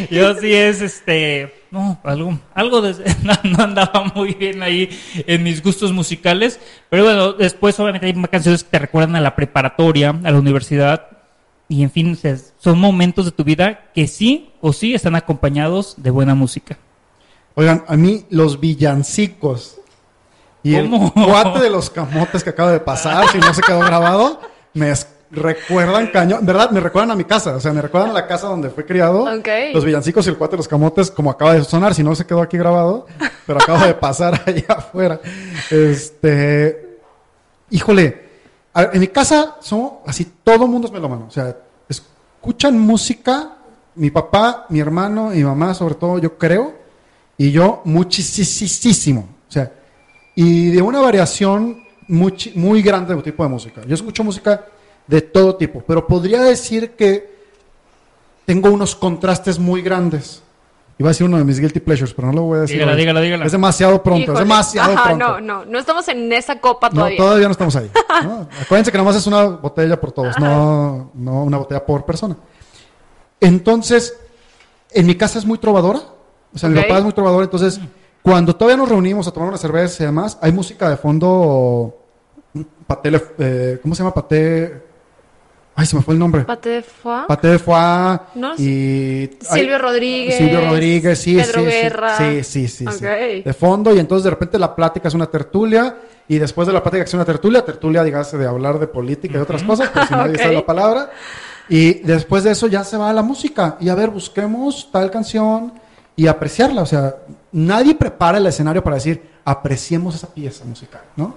[0.12, 1.52] yo sí es este.
[1.72, 2.94] No, algo, algo de,
[3.42, 4.88] no, andaba muy bien ahí
[5.26, 6.60] en mis gustos musicales.
[6.88, 11.08] Pero bueno, después obviamente hay canciones que te recuerdan a la preparatoria, a la universidad.
[11.68, 12.16] Y en fin,
[12.60, 16.78] son momentos de tu vida que sí o sí están acompañados de buena música.
[17.56, 19.78] Oigan, a mí los villancicos
[20.62, 24.40] y el cuate de los camotes que acaba de pasar, si no se quedó grabado,
[24.74, 24.92] me
[25.32, 26.70] recuerdan cañón, ¿verdad?
[26.70, 29.26] Me recuerdan a mi casa, o sea, me recuerdan a la casa donde fue criado.
[29.72, 32.26] Los villancicos y el cuate de los camotes, como acaba de sonar, si no se
[32.26, 33.06] quedó aquí grabado,
[33.46, 35.20] pero acaba de pasar allá afuera.
[35.70, 36.98] Este,
[37.70, 38.30] híjole,
[38.74, 41.56] en mi casa somos así, todo el mundo es melómano, o sea,
[41.88, 43.56] escuchan música,
[43.94, 46.74] mi papá, mi hermano, mi mamá, sobre todo, yo creo,
[47.38, 49.72] y yo muchísimo, o sea,
[50.34, 53.82] y de una variación muy, muy grande de tipo de música.
[53.86, 54.66] Yo escucho música
[55.06, 57.32] de todo tipo, pero podría decir que
[58.44, 60.42] tengo unos contrastes muy grandes.
[60.98, 62.76] Iba a decir uno de mis guilty pleasures, pero no lo voy a decir.
[62.76, 63.46] Dígala, dígala, dígala.
[63.46, 65.18] Es demasiado pronto, es demasiado pronto.
[65.18, 67.18] No, no, no estamos en esa copa todavía.
[67.18, 67.90] No, todavía no estamos ahí.
[68.62, 72.36] Acuérdense que nomás es una botella por todos, no, no una botella por persona.
[73.40, 74.16] Entonces,
[74.90, 76.00] en mi casa es muy trovadora.
[76.54, 77.80] O sea, mi papá es muy trovador, entonces
[78.22, 81.98] cuando todavía nos reunimos a tomar una cerveza y demás, hay música de fondo.
[82.86, 84.14] Paté, eh, ¿Cómo se llama?
[84.14, 84.91] Paté.
[85.74, 86.42] Ay, se me fue el nombre.
[86.42, 87.24] Paté de Foie.
[87.26, 88.20] Paté de Foie.
[88.58, 89.30] y.
[89.40, 90.36] Silvio Rodríguez.
[90.36, 92.16] Silvio Rodríguez, sí, Pedro sí, Guerra.
[92.18, 92.44] sí.
[92.44, 95.96] Sí, sí, sí, De fondo, y entonces de repente la plática es una tertulia.
[96.28, 99.40] Y después de la plática es una tertulia, tertulia, dígase, de hablar de política y
[99.40, 101.10] otras cosas, pero si nadie sabe la palabra.
[101.68, 103.76] Y después de eso ya se va a la música.
[103.80, 105.72] Y a ver, busquemos tal canción
[106.16, 106.82] y apreciarla.
[106.82, 107.16] O sea,
[107.50, 111.34] nadie prepara el escenario para decir, apreciemos esa pieza musical, ¿no?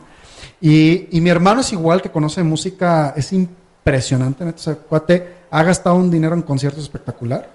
[0.61, 5.95] Y, mi hermano es igual, que conoce música, es impresionante, o sea, cuate, ha gastado
[5.97, 7.47] un dinero en conciertos espectacular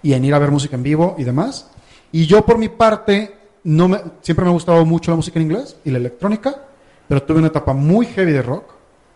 [0.00, 1.68] y en ir a ver música en vivo y demás.
[2.12, 3.34] Y yo por mi parte,
[3.64, 6.54] no me, siempre me ha gustado mucho la música en inglés y la electrónica,
[7.08, 8.74] pero tuve una etapa muy heavy de rock,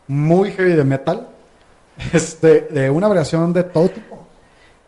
[0.08, 1.28] muy heavy de metal,
[2.12, 4.26] este, de una variación de todo tipo.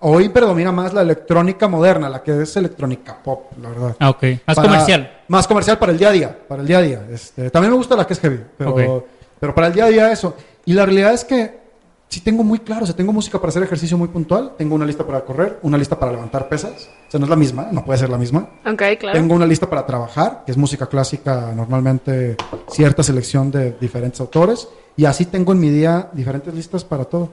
[0.00, 3.96] Hoy predomina más la electrónica moderna, la que es electrónica pop, la verdad.
[4.00, 4.24] Ah, ok.
[4.48, 5.20] Más comercial.
[5.28, 7.06] Más comercial para el día a día, para el día a día.
[7.12, 9.06] Este, también me gusta la que es heavy, pero,
[9.38, 10.34] pero para el día a día eso.
[10.66, 11.66] Y la realidad es que
[12.08, 14.84] sí tengo muy claro, o sea, tengo música para hacer ejercicio muy puntual, tengo una
[14.84, 17.84] lista para correr, una lista para levantar pesas, o sea, no es la misma, no
[17.84, 18.48] puede ser la misma.
[18.64, 19.18] Ok, claro.
[19.18, 22.36] Tengo una lista para trabajar, que es música clásica, normalmente
[22.68, 27.30] cierta selección de diferentes autores, y así tengo en mi día diferentes listas para todo.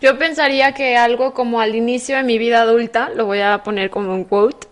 [0.00, 3.90] Yo pensaría que algo como al inicio de mi vida adulta, lo voy a poner
[3.90, 4.68] como un quote,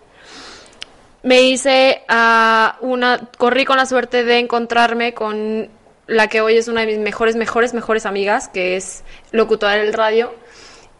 [1.22, 5.68] me hice a una, corrí con la suerte de encontrarme con
[6.08, 9.92] la que hoy es una de mis mejores, mejores, mejores amigas, que es locutora del
[9.92, 10.34] radio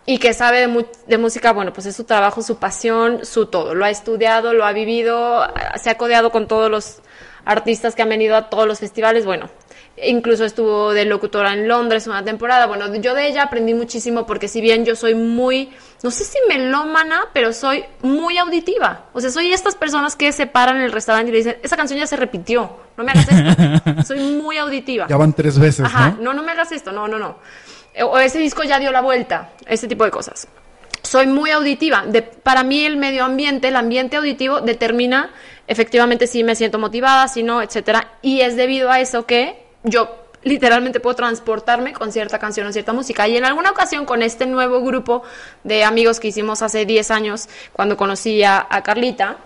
[0.07, 3.75] y que sabe de, de, música, bueno, pues es su trabajo, su pasión, su todo.
[3.75, 5.47] Lo ha estudiado, lo ha vivido,
[5.83, 7.01] se ha codeado con todos los
[7.44, 9.49] artistas que han venido a todos los festivales, bueno,
[10.05, 12.66] Incluso estuvo de locutora en Londres una temporada.
[12.66, 15.70] Bueno, yo de ella aprendí muchísimo porque si bien yo soy muy,
[16.03, 19.07] no sé si melómana, pero soy muy auditiva.
[19.12, 21.77] O sea, soy estas personas que se paran en el restaurante y le dicen, esa
[21.77, 24.03] canción ya se repitió, no me hagas esto.
[24.07, 25.07] soy muy auditiva.
[25.09, 25.87] Ya van tres veces.
[25.87, 27.39] Ajá, no, no, me hagas esto, no, no, no.
[28.05, 30.47] O ese disco ya dio la vuelta, ese tipo de cosas.
[31.03, 32.05] Soy muy auditiva.
[32.07, 35.31] De, para mí el medio ambiente, el ambiente auditivo determina
[35.68, 38.14] efectivamente sí me siento motivada, si no, etcétera.
[38.22, 42.93] Y es debido a eso que yo literalmente puedo transportarme con cierta canción o cierta
[42.93, 43.26] música.
[43.29, 45.22] Y en alguna ocasión con este nuevo grupo
[45.64, 49.39] de amigos que hicimos hace 10 años, cuando conocí a, Carlita,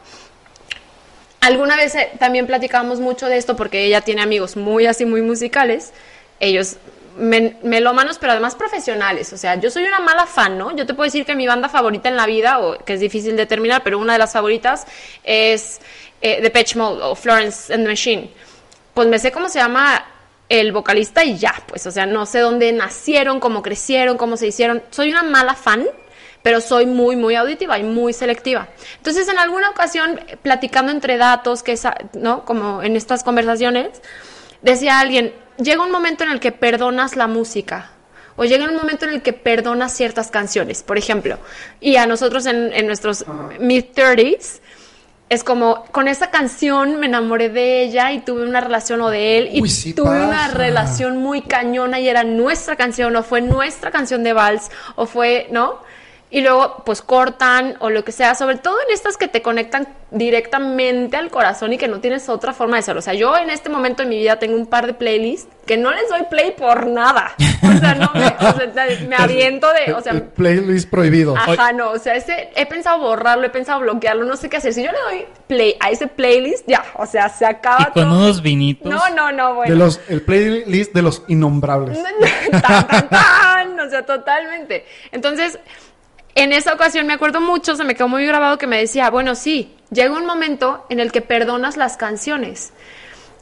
[1.41, 5.23] alguna vez eh, también platicábamos mucho de esto porque ella tiene amigos muy así, muy
[5.23, 5.93] musicales.
[6.41, 6.77] Ellos
[7.17, 9.33] melómanos, pero además profesionales.
[9.33, 10.75] O sea, yo soy una mala fan, ¿no?
[10.75, 13.37] Yo te puedo decir que mi banda favorita en la vida, o que es difícil
[13.37, 14.87] determinar, pero una de las favoritas
[15.23, 15.81] es
[16.21, 18.31] The eh, Patch Mode o Florence and the Machine.
[18.95, 20.05] Pues me sé cómo se llama
[20.53, 24.49] el vocalista y ya, pues, o sea, no sé dónde nacieron, cómo crecieron, cómo se
[24.49, 24.83] hicieron.
[24.91, 25.87] Soy una mala fan,
[26.43, 28.69] pero soy muy, muy auditiva y muy selectiva.
[28.99, 31.79] Entonces, en alguna ocasión, platicando entre datos, que
[32.13, 32.45] ¿no?
[32.45, 34.03] Como en estas conversaciones,
[34.61, 37.91] decía alguien, llega un momento en el que perdonas la música.
[38.37, 41.39] O llega un momento en el que perdonas ciertas canciones, por ejemplo.
[41.81, 43.25] Y a nosotros en, en nuestros
[43.59, 44.61] mid-30s,
[45.33, 49.39] es como con esa canción me enamoré de ella y tuve una relación o de
[49.39, 54.25] él y tuve una relación muy cañona y era nuestra canción o fue nuestra canción
[54.25, 55.79] de vals o fue, ¿no?
[56.33, 59.87] Y luego pues cortan o lo que sea, sobre todo en estas que te conectan
[60.11, 63.01] directamente al corazón y que no tienes otra forma de hacerlo.
[63.01, 65.77] O sea, yo en este momento de mi vida tengo un par de playlists que
[65.77, 67.35] no les doy play por nada.
[67.63, 71.37] O sea, no me, o sea, me aviento de, o sea, playlist prohibido.
[71.37, 74.73] Ajá, no, o sea, ese he pensado borrarlo, he pensado bloquearlo, no sé qué hacer.
[74.73, 78.11] Si yo le doy play a ese playlist, ya, o sea, se acaba ¿Y con
[78.11, 78.91] unos vinitos.
[78.91, 79.71] No, no, no, bueno.
[79.71, 81.99] De los el playlist de los innombrables.
[82.51, 84.87] tan, tan, tan, o sea, totalmente.
[85.11, 85.59] Entonces,
[86.35, 89.35] en esa ocasión me acuerdo mucho, se me quedó muy grabado que me decía, bueno,
[89.35, 92.73] sí, llega un momento en el que perdonas las canciones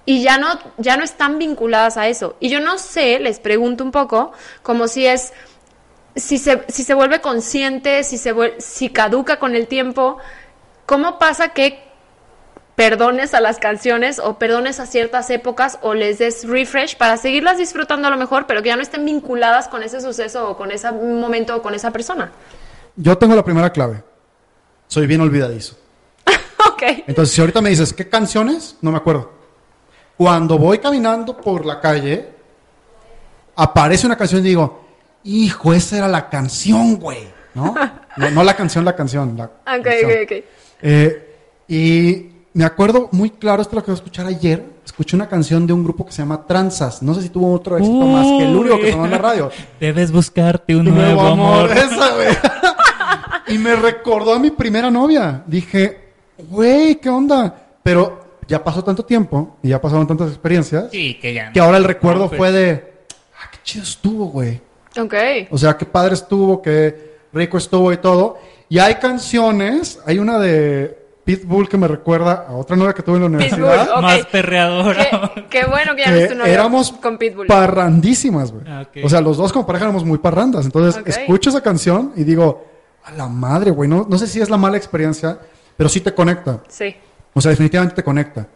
[0.05, 2.37] y ya no, ya no están vinculadas a eso.
[2.41, 4.33] Y yo no sé, les pregunto un poco,
[4.63, 5.33] como si es,
[6.17, 10.19] si se, si se vuelve consciente, si, se si caduca con el tiempo,
[10.87, 11.91] ¿cómo pasa que
[12.75, 17.59] perdones a las canciones o perdones a ciertas épocas o les des refresh para seguirlas
[17.59, 20.73] disfrutando a lo mejor, pero que ya no estén vinculadas con ese suceso o con
[20.73, 22.33] ese momento o con esa persona?
[23.01, 24.03] Yo tengo la primera clave.
[24.87, 25.77] Soy bien olvidadizo.
[26.27, 26.83] ok.
[27.07, 28.77] Entonces, si ahorita me dices, ¿qué canciones?
[28.83, 29.33] No me acuerdo.
[30.19, 32.29] Cuando voy caminando por la calle,
[33.57, 34.85] aparece una canción y digo,
[35.25, 37.29] hijo, esa era la canción, güey.
[37.55, 37.75] ¿No?
[38.17, 39.37] No, la canción, la canción.
[39.37, 40.33] La ok, ok, ok.
[40.83, 41.37] Eh,
[41.69, 44.63] y me acuerdo muy claro, esto lo que voy a escuchar ayer.
[44.85, 47.03] Escuché una canción de un grupo que se llama Tranzas.
[47.03, 49.51] No sé si tuvo otro éxito más que el único que sonó en la radio.
[49.81, 51.71] Debes buscarte un nuevo, amor.
[51.71, 52.37] Esa, güey.
[53.51, 55.43] Y me recordó a mi primera novia.
[55.47, 55.99] Dije,
[56.49, 57.55] güey, ¿qué onda?
[57.83, 60.91] Pero ya pasó tanto tiempo y ya pasaron tantas experiencias.
[60.91, 62.93] que ahora el recuerdo fue de,
[63.39, 64.61] ah, qué chido estuvo, güey.
[64.99, 65.15] Ok.
[65.51, 68.39] O sea, qué padre estuvo, qué rico estuvo y todo.
[68.69, 73.17] Y hay canciones, hay una de Pitbull que me recuerda a otra novia que tuve
[73.17, 74.01] en la universidad.
[74.01, 75.33] Más perreadora.
[75.51, 77.47] Qué, bueno que ya no es tu novia éramos con Pitbull.
[77.47, 78.65] Parrandísimas, güey.
[78.67, 80.65] Ah, o sea, los dos como pareja éramos muy parrandas.
[80.65, 82.70] Entonces, escucho esa canción y digo,
[83.11, 83.89] a la madre, güey.
[83.89, 85.39] No, no sé si es la mala experiencia,
[85.77, 86.63] pero sí te conecta.
[86.69, 86.95] Sí.
[87.35, 88.49] O sea, definitivamente te conecta.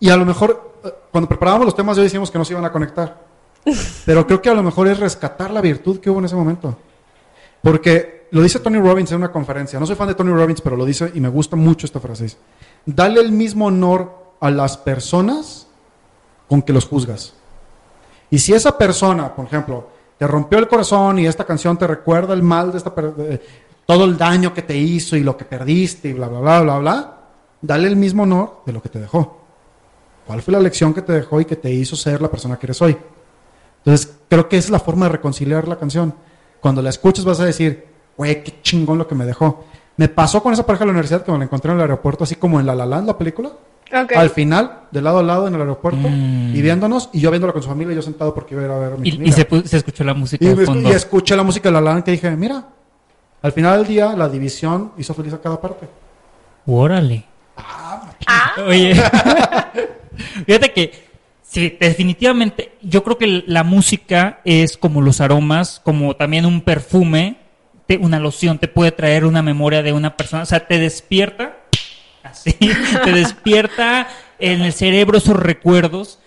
[0.00, 2.64] Y a lo mejor, eh, cuando preparábamos los temas, ya decíamos que no se iban
[2.64, 3.24] a conectar.
[4.06, 6.76] Pero creo que a lo mejor es rescatar la virtud que hubo en ese momento.
[7.62, 9.80] Porque lo dice Tony Robbins en una conferencia.
[9.80, 12.36] No soy fan de Tony Robbins, pero lo dice y me gusta mucho esta frase.
[12.84, 15.66] Dale el mismo honor a las personas
[16.48, 17.34] con que los juzgas.
[18.30, 19.88] Y si esa persona, por ejemplo,
[20.18, 22.92] te rompió el corazón y esta canción te recuerda el mal de esta
[23.86, 26.78] todo el daño que te hizo y lo que perdiste y bla bla bla bla
[26.78, 27.16] bla,
[27.60, 29.40] dale el mismo honor de lo que te dejó.
[30.26, 32.66] ¿Cuál fue la lección que te dejó y que te hizo ser la persona que
[32.66, 32.96] eres hoy?
[33.78, 36.12] Entonces, creo que esa es la forma de reconciliar la canción.
[36.60, 37.86] Cuando la escuches vas a decir,
[38.16, 39.64] güey, qué chingón lo que me dejó.
[39.96, 42.24] Me pasó con esa pareja de la universidad que me la encontré en el aeropuerto,
[42.24, 43.52] así como en La La Land, la película.
[44.16, 46.56] Al final, de lado a lado en el aeropuerto, mm.
[46.56, 48.70] y viéndonos, y yo viéndola con su familia, y yo sentado porque iba a ir
[48.70, 51.42] a ver a mi Y, y se, se, escuchó la música y, y escuché la
[51.42, 52.66] música de La La Land que dije, mira,
[53.42, 55.86] al final del día, la división hizo feliz a cada parte.
[56.66, 57.24] Órale.
[57.56, 58.94] Ah, Oye,
[60.46, 61.06] fíjate que
[61.42, 62.72] Sí, definitivamente.
[62.82, 67.36] Yo creo que la música es como los aromas, como también un perfume
[68.00, 71.56] una loción te puede traer una memoria de una persona, o sea, te despierta,
[72.24, 74.08] así, te despierta
[74.38, 76.18] en el cerebro esos recuerdos.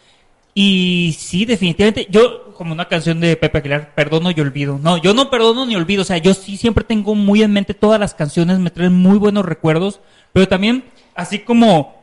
[0.54, 4.80] Y sí, definitivamente, yo, como una canción de Pepe Aguilar, perdono y olvido.
[4.82, 7.74] No, yo no perdono ni olvido, o sea, yo sí siempre tengo muy en mente
[7.74, 10.02] todas las canciones, me traen muy buenos recuerdos,
[10.34, 10.84] pero también,
[11.16, 11.96] así como,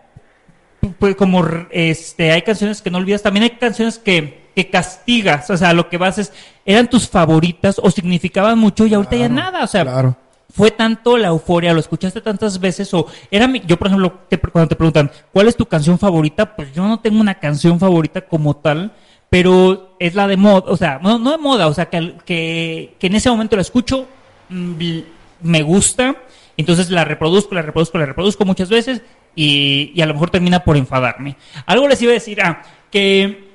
[0.99, 5.57] pues, como, este, hay canciones que no olvidas, también hay canciones que, que castigas, o
[5.57, 6.33] sea, lo que vas es,
[6.65, 10.17] eran tus favoritas o significaban mucho y ahorita ya nada, o sea,
[10.53, 14.21] fue tanto la euforia, lo escuchaste tantas veces o era mi, yo por ejemplo,
[14.53, 16.57] cuando te preguntan, ¿cuál es tu canción favorita?
[16.57, 18.93] Pues yo no tengo una canción favorita como tal,
[19.29, 23.15] pero es la de moda, o sea, no, de moda, o sea, que, que, en
[23.15, 24.07] ese momento la escucho,
[24.49, 24.75] mm,
[25.43, 26.17] me gusta,
[26.57, 29.03] entonces la reproduzco, la reproduzco, la reproduzco muchas veces
[29.35, 31.37] y, y a lo mejor termina por enfadarme.
[31.67, 33.46] Algo les iba a decir, ah, que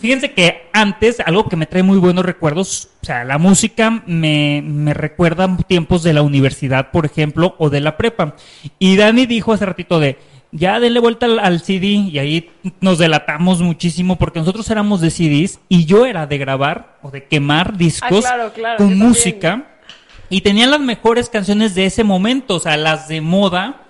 [0.00, 4.62] Fíjense que antes, algo que me trae muy buenos recuerdos, o sea, la música me,
[4.64, 8.34] me recuerda tiempos de la universidad, por ejemplo, o de la prepa.
[8.78, 10.16] Y Dani dijo hace ratito de,
[10.52, 15.60] ya denle vuelta al, CD y ahí nos delatamos muchísimo porque nosotros éramos de CDs
[15.68, 19.76] y yo era de grabar o de quemar discos ah, con música
[20.28, 23.82] y tenían las mejores canciones de ese momento, o sea, las de moda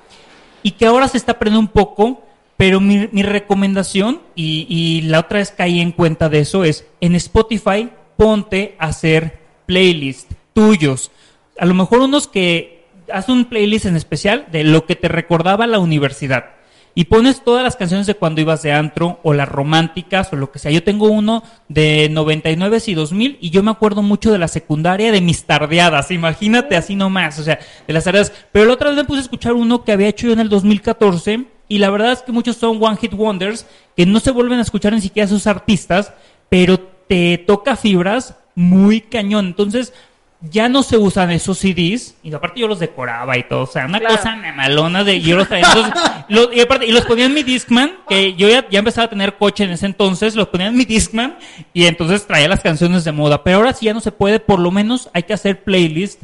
[0.63, 2.27] y que ahora se está aprendiendo un poco
[2.61, 6.85] pero mi, mi recomendación, y, y, la otra vez caí en cuenta de eso, es
[7.01, 7.89] en Spotify
[8.19, 11.11] ponte a hacer playlists tuyos.
[11.59, 15.67] A lo mejor unos que haz un playlist en especial de lo que te recordaba
[15.67, 16.51] la universidad.
[16.95, 20.53] Y pones todas las canciones de cuando ibas de antro o las románticas o lo
[20.53, 20.71] que sea.
[20.71, 25.13] Yo tengo uno de 99 y 2000 y yo me acuerdo mucho de la secundaria
[25.13, 26.11] de mis tardeadas.
[26.11, 28.35] Imagínate así nomás, o sea, de las tardeadas.
[28.53, 30.51] Pero la otra vez me puse a escuchar uno que había hecho yo en el
[30.51, 33.65] 2014 y la verdad es que muchos son one hit wonders
[33.97, 36.13] que no se vuelven a escuchar ni siquiera a sus artistas,
[36.49, 39.47] pero te toca fibras muy cañón.
[39.47, 39.93] Entonces,
[40.41, 43.87] ya no se usan esos CDs, y aparte yo los decoraba y todo, o sea,
[43.87, 45.67] una cosa malona de yo los traía.
[46.29, 49.37] y, aparte, y los ponía en mi Discman, que yo ya, ya, empezaba a tener
[49.37, 51.39] coche en ese entonces, los ponía en mi Discman
[51.73, 53.45] y entonces traía las canciones de moda.
[53.45, 56.21] Pero ahora sí ya no se puede, por lo menos hay que hacer playlist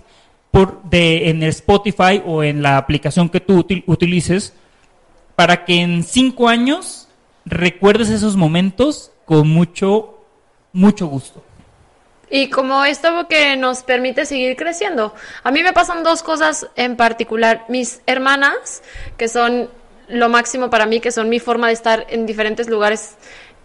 [0.51, 4.55] por, de, en el Spotify o en la aplicación que tú utilices
[5.37, 7.09] para que en cinco años
[7.45, 10.19] recuerdes esos momentos con mucho,
[10.73, 11.45] mucho gusto.
[12.29, 15.15] Y como esto que nos permite seguir creciendo.
[15.45, 17.65] A mí me pasan dos cosas en particular.
[17.69, 18.83] Mis hermanas,
[19.17, 19.71] que son
[20.09, 23.17] lo máximo para mí, que son mi forma de estar en diferentes lugares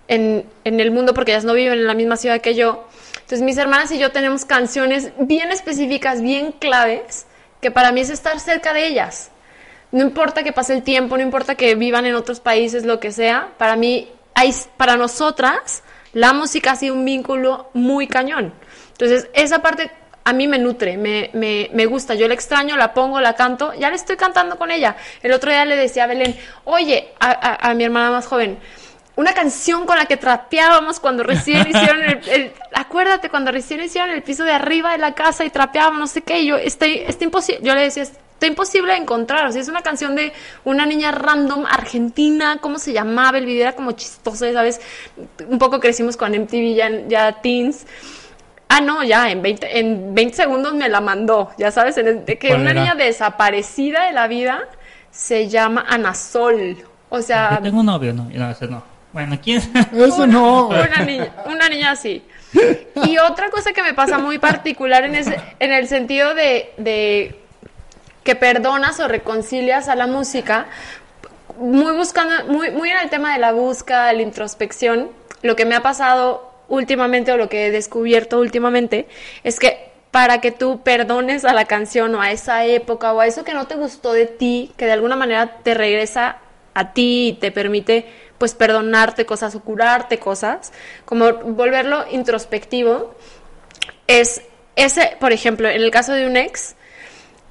[0.08, 2.88] en, en el mundo, porque ellas no viven en la misma ciudad que yo.
[3.14, 7.26] Entonces mis hermanas y yo tenemos canciones bien específicas, bien claves,
[7.62, 9.31] que para mí es estar cerca de ellas
[9.92, 13.12] no importa que pase el tiempo, no importa que vivan en otros países, lo que
[13.12, 15.84] sea, para mí, hay, para nosotras,
[16.14, 18.54] la música ha sido un vínculo muy cañón.
[18.92, 19.92] Entonces, esa parte
[20.24, 23.74] a mí me nutre, me, me, me, gusta, yo la extraño, la pongo, la canto,
[23.74, 24.96] ya le estoy cantando con ella.
[25.24, 28.60] El otro día le decía a Belén, oye, a, a, mi hermana más joven,
[29.16, 34.24] una canción con la que trapeábamos cuando recién hicieron el, acuérdate, cuando recién hicieron el
[34.24, 37.62] piso de arriba de la casa y trapeábamos, no sé qué, yo, estoy, está imposible,
[37.64, 38.04] yo le decía,
[38.42, 39.46] Está imposible de encontrar.
[39.46, 40.34] O sea, es una canción de
[40.64, 42.58] una niña random argentina.
[42.60, 43.38] ¿Cómo se llamaba?
[43.38, 44.82] El video era como chistoso, ¿sabes?
[45.48, 47.86] Un poco crecimos con MTV ya, ya teens.
[48.68, 51.52] Ah, no, ya, en 20, en 20 segundos me la mandó.
[51.60, 54.68] Ya sabes, de que una niña desaparecida de la vida
[55.12, 56.78] se llama Ana Sol.
[57.10, 57.60] O sea.
[57.62, 58.84] tengo un novio, no, no, ese no.
[59.14, 59.62] Bueno, ¿quién?
[59.94, 60.70] Eso no.
[60.70, 62.24] Una niña, una niña así.
[63.06, 67.41] Y otra cosa que me pasa muy particular en, ese, en el sentido de, de
[68.24, 70.68] que perdonas o reconcilias a la música,
[71.58, 75.10] muy buscando, muy, muy en el tema de la búsqueda, la introspección,
[75.42, 79.08] lo que me ha pasado últimamente o lo que he descubierto últimamente
[79.44, 83.28] es que para que tú perdones a la canción o a esa época o a
[83.28, 86.38] eso que no te gustó de ti, que de alguna manera te regresa
[86.74, 88.06] a ti y te permite
[88.38, 90.74] pues perdonarte cosas o curarte cosas,
[91.06, 93.16] como volverlo introspectivo,
[94.08, 94.42] es
[94.76, 96.76] ese, por ejemplo, en el caso de un ex,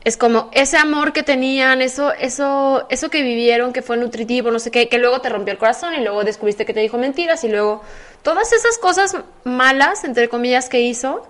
[0.03, 4.59] es como ese amor que tenían, eso, eso, eso que vivieron, que fue nutritivo, no
[4.59, 7.45] sé qué, que luego te rompió el corazón y luego descubriste que te dijo mentiras
[7.45, 7.83] y luego
[8.23, 11.29] todas esas cosas malas, entre comillas, que hizo,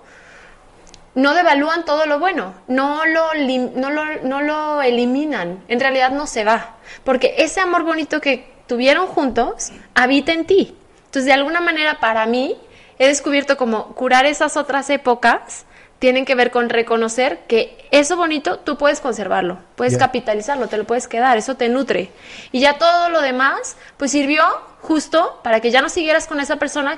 [1.15, 3.33] no devalúan todo lo bueno, no lo,
[3.75, 8.49] no lo, no lo eliminan, en realidad no se va, porque ese amor bonito que
[8.67, 10.77] tuvieron juntos habita en ti.
[10.97, 12.55] Entonces, de alguna manera, para mí,
[12.97, 15.65] he descubierto como curar esas otras épocas
[16.01, 20.85] tienen que ver con reconocer que eso bonito tú puedes conservarlo, puedes capitalizarlo, te lo
[20.85, 22.09] puedes quedar, eso te nutre.
[22.51, 24.41] Y ya todo lo demás, pues sirvió
[24.81, 26.97] justo para que ya no siguieras con esa persona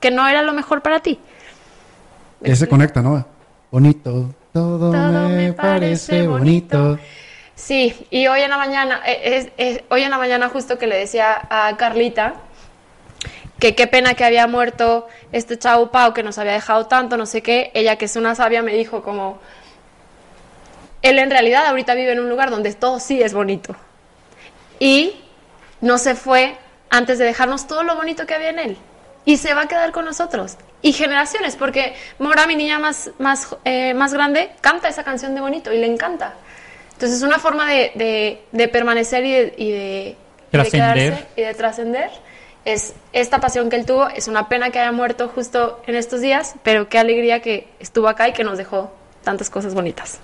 [0.00, 1.20] que no era lo mejor para ti.
[2.42, 3.24] Ese se conecta, ¿no?
[3.70, 4.90] Bonito, todo,
[5.28, 6.98] me, parece bonito.
[7.54, 11.40] Sí, y hoy en la mañana, eh, hoy en la mañana justo que le decía
[11.48, 12.34] a Carlita,
[13.58, 17.26] que qué pena que había muerto este chavo Pau que nos había dejado tanto, no
[17.26, 17.70] sé qué.
[17.74, 19.38] Ella, que es una sabia, me dijo como,
[21.02, 23.76] él en realidad ahorita vive en un lugar donde todo sí es bonito.
[24.80, 25.20] Y
[25.80, 26.56] no se fue
[26.90, 28.78] antes de dejarnos todo lo bonito que había en él.
[29.26, 30.58] y se va a quedar con nosotros.
[30.82, 35.40] Y generaciones, porque Mora, mi niña más, más, eh, más grande, canta esa canción de
[35.40, 36.34] bonito y le encanta.
[36.92, 40.16] Entonces es una forma de, de, permanecer y de, y de,
[40.50, 41.26] trascender.
[41.36, 42.10] y de trascender.
[42.64, 44.08] Es esta pasión que él tuvo.
[44.08, 48.08] Es una pena que haya muerto justo en estos días, pero qué alegría que estuvo
[48.08, 50.18] acá y que nos dejó tantas cosas bonitas.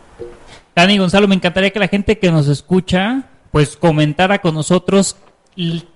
[0.74, 5.16] Dani Gonzalo, me encantaría que la gente que nos escucha, pues comentara con nosotros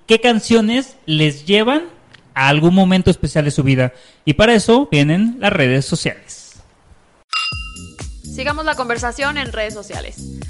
[0.07, 1.85] qué canciones les llevan
[2.35, 3.95] a algún momento especial de su vida.
[4.25, 6.57] Y para eso vienen las redes sociales.
[8.23, 10.41] Sigamos la conversación en redes sociales.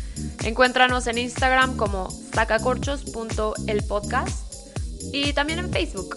[0.43, 4.44] Encuéntranos en Instagram como sacacorchos.elpodcast
[5.13, 6.17] y también en Facebook.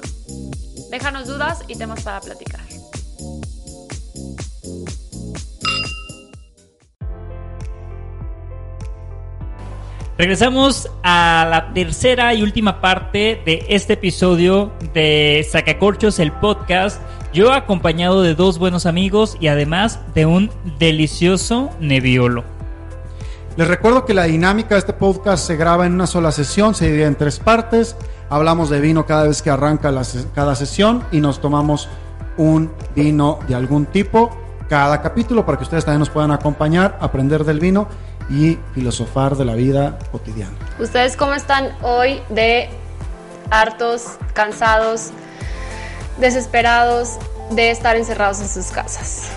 [0.89, 2.61] Déjanos dudas y temas para platicar.
[10.17, 16.99] Regresamos a la tercera y última parte de este episodio de Sacacorchos, el podcast.
[17.33, 22.43] Yo acompañado de dos buenos amigos y además de un delicioso neviolo.
[23.57, 26.87] Les recuerdo que la dinámica de este podcast se graba en una sola sesión, se
[26.87, 27.95] divide en tres partes.
[28.29, 29.91] Hablamos de vino cada vez que arranca
[30.35, 31.87] cada sesión y nos tomamos
[32.35, 34.35] un vino de algún tipo
[34.67, 37.87] cada capítulo para que ustedes también nos puedan acompañar, aprender del vino
[38.29, 40.51] y filosofar de la vida cotidiana.
[40.77, 42.69] ¿Ustedes cómo están hoy de
[43.49, 45.11] hartos, cansados,
[46.19, 47.17] desesperados
[47.51, 49.29] de estar encerrados en sus casas?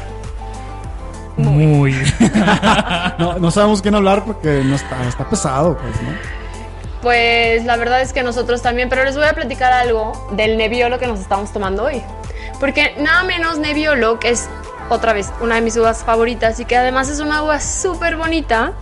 [1.37, 1.93] Muy.
[3.19, 6.40] no, sabemos quién hablar porque no está, está pesado, pues, ¿no?
[7.03, 10.99] Pues la verdad es que nosotros también, pero les voy a platicar algo del Nebbiolo
[10.99, 12.03] que nos estamos tomando hoy.
[12.59, 14.49] Porque nada menos Nebbiolo, que es
[14.91, 18.73] otra vez, una de mis uvas favoritas y que además es una uva súper bonita.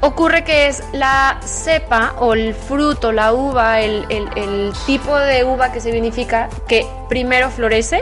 [0.00, 5.80] Ocurre que es la cepa o el fruto, la uva, el, tipo de uva que
[5.80, 8.00] se vinifica que primero florece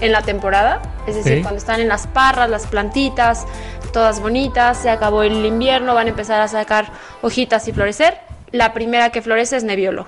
[0.00, 3.46] en la temporada, es decir, cuando están en las parras, las plantitas,
[3.92, 6.90] todas bonitas, se acabó el invierno, van a empezar a sacar
[7.22, 8.18] hojitas y florecer.
[8.52, 10.06] La primera que florece es Nebbiolo.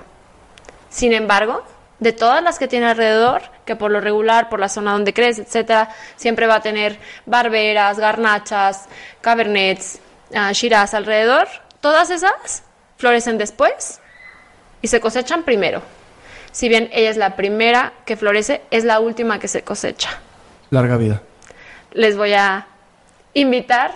[0.89, 1.63] Sin embargo,
[1.99, 5.43] de todas las que tiene alrededor, que por lo regular, por la zona donde crece,
[5.43, 8.85] etcétera, siempre va a tener barberas, garnachas,
[9.21, 9.99] cabernets,
[10.31, 11.47] uh, shiraz alrededor.
[11.79, 12.63] Todas esas
[12.97, 14.01] florecen después
[14.81, 15.81] y se cosechan primero.
[16.51, 20.09] Si bien ella es la primera que florece, es la última que se cosecha.
[20.69, 21.21] Larga vida.
[21.93, 22.67] Les voy a
[23.33, 23.91] invitar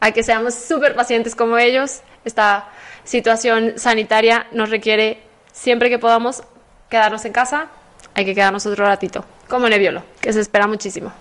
[0.00, 2.00] a que seamos súper pacientes como ellos.
[2.24, 2.68] Esta
[3.04, 6.42] situación sanitaria nos requiere siempre que podamos
[6.90, 7.68] quedarnos en casa,
[8.14, 11.12] hay que quedarnos otro ratito, como Nebbiolo, que se espera muchísimo.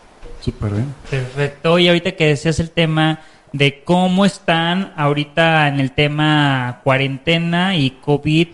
[0.41, 0.93] Súper bien.
[1.09, 1.79] Perfecto.
[1.79, 3.21] Y ahorita que decías el tema
[3.51, 8.47] de cómo están ahorita en el tema cuarentena y COVID,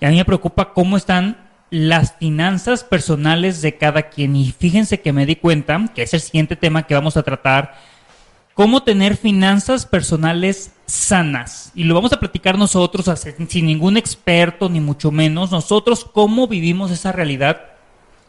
[0.00, 1.36] a mí me preocupa cómo están
[1.70, 4.36] las finanzas personales de cada quien.
[4.36, 7.74] Y fíjense que me di cuenta, que es el siguiente tema que vamos a tratar,
[8.60, 11.72] cómo tener finanzas personales sanas.
[11.74, 13.10] Y lo vamos a platicar nosotros,
[13.48, 17.58] sin ningún experto, ni mucho menos, nosotros cómo vivimos esa realidad.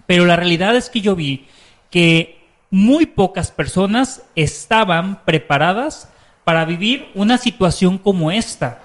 [0.08, 1.48] Pero la realidad es que yo vi
[1.90, 6.10] que muy pocas personas estaban preparadas
[6.46, 8.80] para vivir una situación como esta.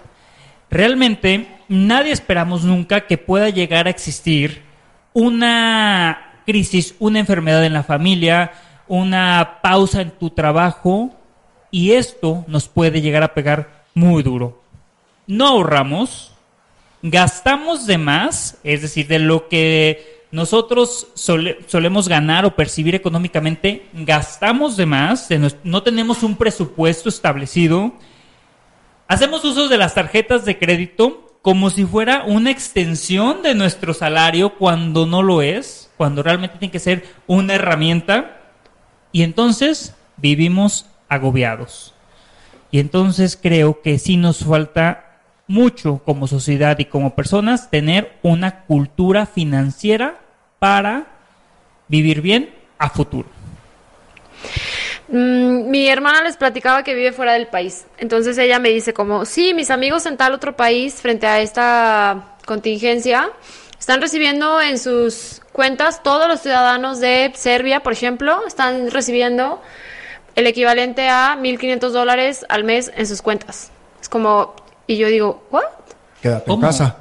[0.69, 4.65] Realmente nadie esperamos nunca que pueda llegar a existir
[5.13, 8.51] una crisis, una enfermedad en la familia,
[8.89, 11.16] una pausa en tu trabajo,
[11.71, 14.63] y esto nos puede llegar a pegar muy duro.
[15.27, 16.33] No ahorramos,
[17.03, 24.77] gastamos de más, es decir, de lo que nosotros solemos ganar o percibir económicamente, gastamos
[24.77, 25.29] de más,
[25.65, 27.95] no tenemos un presupuesto establecido,
[29.09, 34.55] hacemos uso de las tarjetas de crédito como si fuera una extensión de nuestro salario
[34.55, 38.41] cuando no lo es, cuando realmente tiene que ser una herramienta,
[39.13, 41.95] y entonces vivimos agobiados.
[42.71, 45.07] Y entonces creo que sí nos falta
[45.47, 50.19] mucho como sociedad y como personas tener una cultura financiera
[50.59, 51.07] para
[51.89, 53.29] vivir bien a futuro.
[55.09, 57.87] Mm, mi hermana les platicaba que vive fuera del país.
[57.99, 62.37] Entonces ella me dice como, sí, mis amigos en tal otro país frente a esta
[62.45, 63.31] contingencia
[63.79, 69.63] están recibiendo en sus cuentas todos los ciudadanos de Serbia, por ejemplo, están recibiendo
[70.37, 73.71] el equivalente a 1.500 dólares al mes en sus cuentas.
[74.01, 74.55] Es como,
[74.87, 75.65] y yo digo, ¿what?
[76.23, 76.97] Quédate en casa.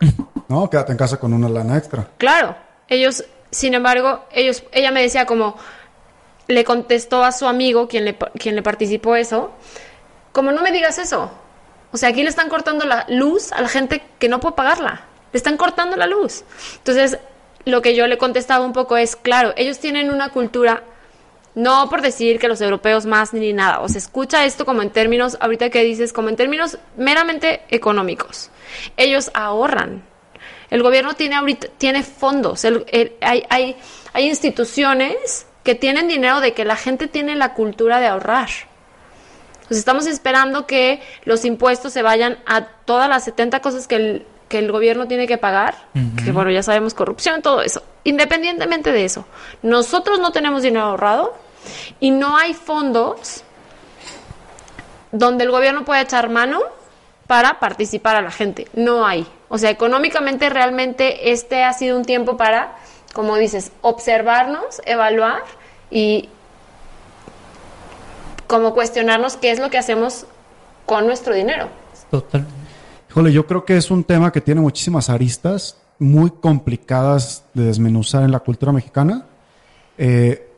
[0.48, 2.08] no, quédate en casa con una lana extra.
[2.18, 2.54] Claro,
[2.88, 5.56] ellos, sin embargo, ellos, ella me decía como,
[6.48, 9.52] le contestó a su amigo, quien le, quien le participó eso,
[10.32, 11.30] como no me digas eso.
[11.92, 15.02] O sea, aquí le están cortando la luz a la gente que no puede pagarla.
[15.32, 16.44] Le están cortando la luz.
[16.78, 17.18] Entonces,
[17.64, 20.82] lo que yo le contestaba un poco es, claro, ellos tienen una cultura,
[21.54, 24.90] no por decir que los europeos más ni nada, o se escucha esto como en
[24.90, 28.50] términos, ahorita que dices, como en términos meramente económicos.
[28.96, 30.02] Ellos ahorran.
[30.70, 33.76] El gobierno tiene ahorita, tiene fondos, hay, hay,
[34.12, 38.48] hay instituciones que tienen dinero de que la gente tiene la cultura de ahorrar.
[39.68, 44.26] Pues estamos esperando que los impuestos se vayan a todas las 70 cosas que el,
[44.48, 45.74] que el gobierno tiene que pagar,
[46.22, 47.82] que bueno, ya sabemos corrupción, todo eso.
[48.04, 49.24] Independientemente de eso,
[49.62, 51.34] nosotros no tenemos dinero ahorrado
[52.00, 53.44] y no hay fondos
[55.12, 56.60] donde el gobierno pueda echar mano
[57.26, 58.68] para participar a la gente.
[58.74, 59.26] No hay.
[59.48, 62.76] O sea, económicamente realmente este ha sido un tiempo para,
[63.12, 65.42] como dices, observarnos, evaluar
[65.90, 66.28] y
[68.46, 70.26] como cuestionarnos qué es lo que hacemos
[70.86, 71.68] con nuestro dinero.
[72.10, 72.46] Total.
[73.08, 78.22] Híjole, yo creo que es un tema que tiene muchísimas aristas muy complicadas de desmenuzar
[78.24, 79.26] en la cultura mexicana.
[79.98, 80.51] Eh,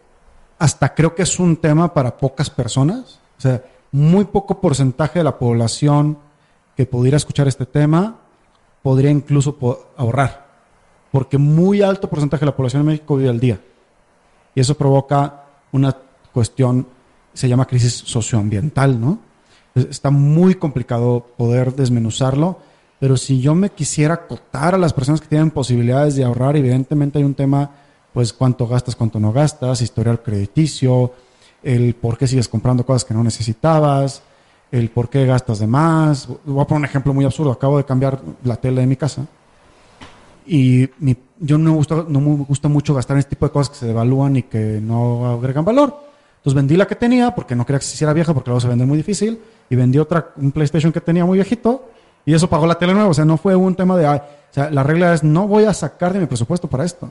[0.58, 3.18] hasta creo que es un tema para pocas personas.
[3.38, 6.18] O sea, muy poco porcentaje de la población
[6.76, 8.16] que pudiera escuchar este tema
[8.82, 9.56] podría incluso
[9.96, 10.44] ahorrar.
[11.10, 13.60] Porque muy alto porcentaje de la población en México vive al día.
[14.54, 15.96] Y eso provoca una
[16.32, 16.86] cuestión
[17.34, 19.18] se llama crisis socioambiental, ¿no?
[19.74, 22.58] Está muy complicado poder desmenuzarlo,
[23.00, 27.18] pero si yo me quisiera acotar a las personas que tienen posibilidades de ahorrar, evidentemente
[27.18, 27.70] hay un tema,
[28.14, 31.12] pues cuánto gastas, cuánto no gastas, historial crediticio,
[31.64, 34.22] el por qué sigues comprando cosas que no necesitabas,
[34.70, 36.28] el por qué gastas de más.
[36.44, 37.50] Voy a poner un ejemplo muy absurdo.
[37.50, 39.26] Acabo de cambiar la tele de mi casa
[40.46, 40.88] y
[41.40, 43.80] yo no me, gusta, no me gusta mucho gastar en este tipo de cosas que
[43.80, 45.98] se devalúan y que no agregan valor.
[46.36, 48.68] Entonces vendí la que tenía porque no quería que se hiciera vieja porque luego se
[48.68, 51.88] vende muy difícil y vendí otra, un PlayStation que tenía muy viejito
[52.24, 53.08] y eso pagó la tele nueva.
[53.08, 55.74] O sea, no fue un tema de, o sea, la regla es no voy a
[55.74, 57.10] sacar de mi presupuesto para esto.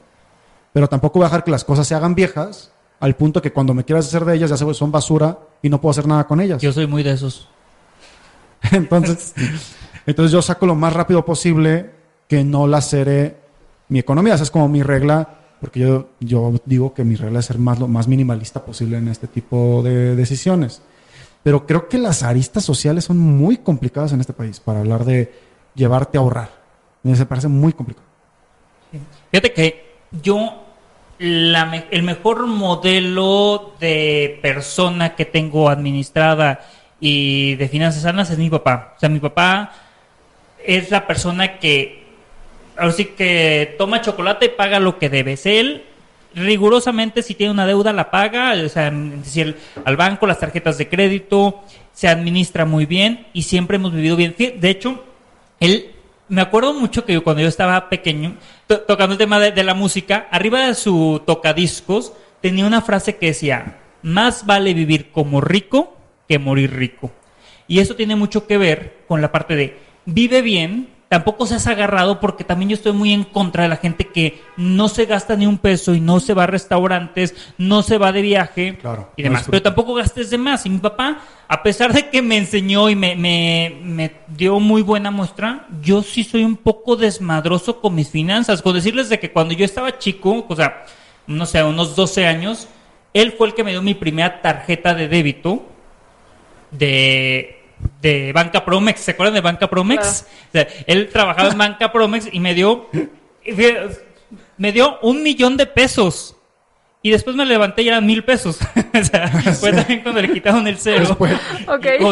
[0.74, 3.74] Pero tampoco voy a dejar que las cosas se hagan viejas al punto que cuando
[3.74, 6.62] me quieras hacer de ellas ya son basura y no puedo hacer nada con ellas.
[6.62, 7.48] Yo soy muy de esos.
[8.72, 9.34] entonces,
[10.06, 11.92] entonces yo saco lo más rápido posible
[12.28, 13.38] que no la seré
[13.90, 14.36] mi economía.
[14.36, 17.80] Esa es como mi regla porque yo, yo digo que mi regla es ser más,
[17.80, 20.82] lo más minimalista posible en este tipo de decisiones.
[21.42, 25.32] Pero creo que las aristas sociales son muy complicadas en este país para hablar de
[25.76, 26.50] llevarte a ahorrar.
[27.04, 28.06] Me parece muy complicado.
[29.32, 30.63] Fíjate que yo,
[31.24, 36.68] el mejor modelo de persona que tengo administrada
[37.00, 38.94] y de finanzas sanas es mi papá.
[38.98, 39.72] O sea, mi papá
[40.66, 42.04] es la persona que
[42.78, 45.46] ahora sí que toma chocolate y paga lo que debes.
[45.46, 45.84] Él
[46.36, 50.90] rigurosamente si tiene una deuda la paga, o sea, decir, al banco, las tarjetas de
[50.90, 51.64] crédito,
[51.94, 54.36] se administra muy bien y siempre hemos vivido bien.
[54.38, 55.04] De hecho,
[55.62, 55.93] él,
[56.30, 60.68] me acuerdo mucho que cuando yo estaba pequeño, tocando el tema de, la música, arriba
[60.68, 65.98] de su tocadiscos tenía una frase que decía, más vale vivir como rico
[66.28, 67.12] que morir rico.
[67.68, 72.20] Y eso tiene mucho que ver con la parte de vive bien, tampoco seas agarrado
[72.20, 75.46] porque también yo estoy muy en contra de la gente que no se gasta ni
[75.46, 78.80] un peso y no se va a restaurantes, no se va de viaje
[79.16, 79.46] y demás.
[79.48, 80.66] Pero tampoco gastes de más.
[80.66, 84.82] Y mi papá, a pesar de que me enseñó y me, me, me, dio muy
[84.82, 88.64] buena muestra, yo sí soy un poco desmadroso con mis finanzas.
[88.64, 90.84] Con decirles de que cuando yo estaba chico, o sea,
[91.28, 92.68] no sé, unos 12 años,
[93.14, 95.64] él fue el que me dio mi primera tarjeta de débito
[96.72, 97.63] de
[98.02, 99.00] de Banca Promex.
[99.00, 100.26] ¿Se acuerdan de Banca Promex?
[100.88, 102.90] él trabajaba en Banca Promex y me dio,
[104.58, 106.36] me dio un millón de pesos.
[107.06, 108.60] Y después me levanté y eran mil pesos.
[108.94, 109.28] o sea,
[109.60, 111.06] fue también cuando le quitaron el cero.
[111.06, 111.34] Después,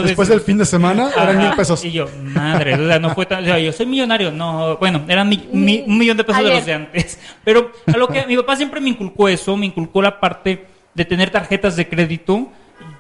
[0.03, 1.83] después del fin de semana eran mil pesos.
[1.85, 4.31] Y yo, madre, o sea, no fue tan, o sea, yo soy millonario.
[4.31, 7.19] No, bueno, eran un millón de pesos de los de antes.
[7.45, 11.05] Pero a lo que mi papá siempre me inculcó eso, me inculcó la parte de
[11.05, 12.51] tener tarjetas de crédito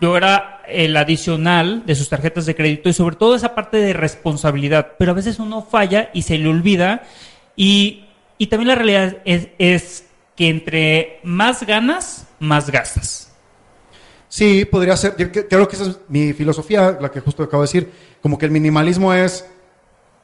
[0.01, 3.93] yo era el adicional de sus tarjetas de crédito y sobre todo esa parte de
[3.93, 4.93] responsabilidad.
[4.97, 7.03] Pero a veces uno falla y se le olvida.
[7.55, 8.05] Y,
[8.49, 10.05] también la realidad es,
[10.35, 13.31] que entre más ganas, más gastas.
[14.27, 15.15] Sí, podría ser.
[15.15, 17.91] creo que esa es mi filosofía, la que justo acabo de decir.
[18.21, 19.45] Como que el minimalismo es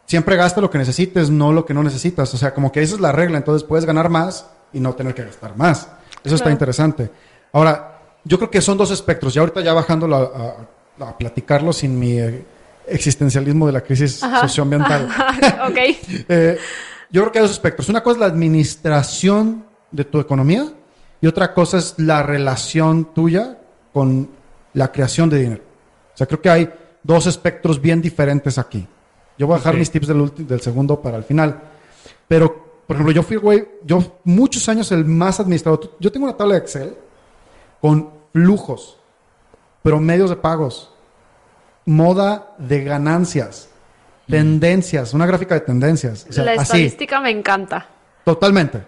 [0.06, 2.34] siempre gasta lo que necesites, no lo que no necesitas.
[2.34, 3.38] O sea, como que esa es la regla.
[3.38, 5.90] Entonces puedes ganar más y no tener que gastar más.
[6.24, 7.12] Eso está interesante.
[7.52, 7.97] Ahora,
[8.28, 9.36] yo creo que son dos espectros.
[9.36, 12.44] Y ahorita ya bajándolo a, platicarlo sin mi eh,
[12.88, 15.08] existencialismo de la crisis socioambiental.
[15.70, 15.78] ok.
[16.30, 16.58] Eh,
[17.10, 17.88] yo creo que hay dos espectros.
[17.90, 20.68] Una cosa es la administración de tu economía
[21.22, 23.60] y otra cosa es la relación tuya
[23.94, 24.30] con
[24.74, 25.64] la creación de dinero.
[26.14, 26.70] O sea, creo que hay
[27.04, 28.86] dos espectros bien diferentes aquí.
[29.38, 31.62] Yo voy a dejar mis tips del, del segundo para el final.
[32.28, 35.96] Pero por ejemplo, yo fui, güey, yo muchos años el más administrador.
[36.00, 36.96] Yo tengo una tabla de Excel
[37.82, 39.00] con flujos,
[39.82, 40.94] promedios de pagos,
[41.86, 43.68] moda de ganancias,
[44.30, 46.28] tendencias, una gráfica de tendencias.
[46.38, 47.88] la estadística me encanta.
[48.24, 48.86] Totalmente.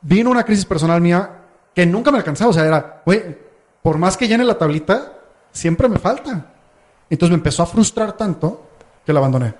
[0.00, 1.30] Vino una crisis personal mía
[1.72, 2.50] que nunca me alcanzaba.
[2.50, 3.38] O sea, era, güey,
[3.80, 5.12] por más que llene la tablita,
[5.52, 6.46] siempre me falta.
[7.08, 8.66] Entonces me empezó a frustrar tanto
[9.04, 9.54] que la abandoné.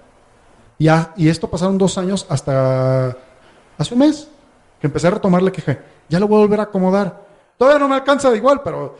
[0.76, 3.16] Ya, y esto pasaron dos años hasta
[3.78, 4.28] hace un mes
[4.80, 5.78] que empecé a retomarle queje.
[6.08, 7.25] Ya lo voy a volver a acomodar.
[7.58, 8.96] Todavía no me alcanza de igual, pero,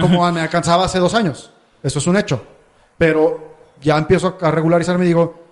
[0.00, 1.50] como, me alcanzaba hace dos años.
[1.82, 2.44] Eso es un hecho.
[2.96, 5.42] Pero ya empiezo a regularizarme y digo,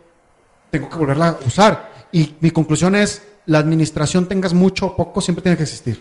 [0.71, 1.91] tengo que volverla a usar.
[2.13, 6.01] Y mi conclusión es, la administración tengas mucho o poco, siempre tiene que existir.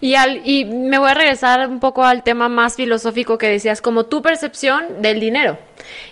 [0.00, 3.80] Y, al, y me voy a regresar un poco al tema más filosófico que decías,
[3.80, 5.58] como tu percepción del dinero.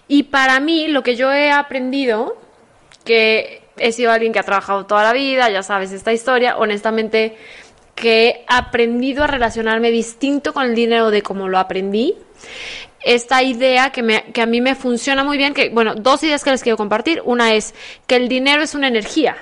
[0.06, 2.36] Y para mí, lo que yo he aprendido,
[3.04, 7.36] que he sido alguien que ha trabajado toda la vida, ya sabes esta historia, honestamente,
[8.00, 12.14] que he aprendido a relacionarme distinto con el dinero de como lo aprendí.
[13.04, 16.42] Esta idea que, me, que a mí me funciona muy bien, que, bueno, dos ideas
[16.44, 17.22] que les quiero compartir.
[17.24, 17.74] Una es
[18.06, 19.36] que el dinero es una energía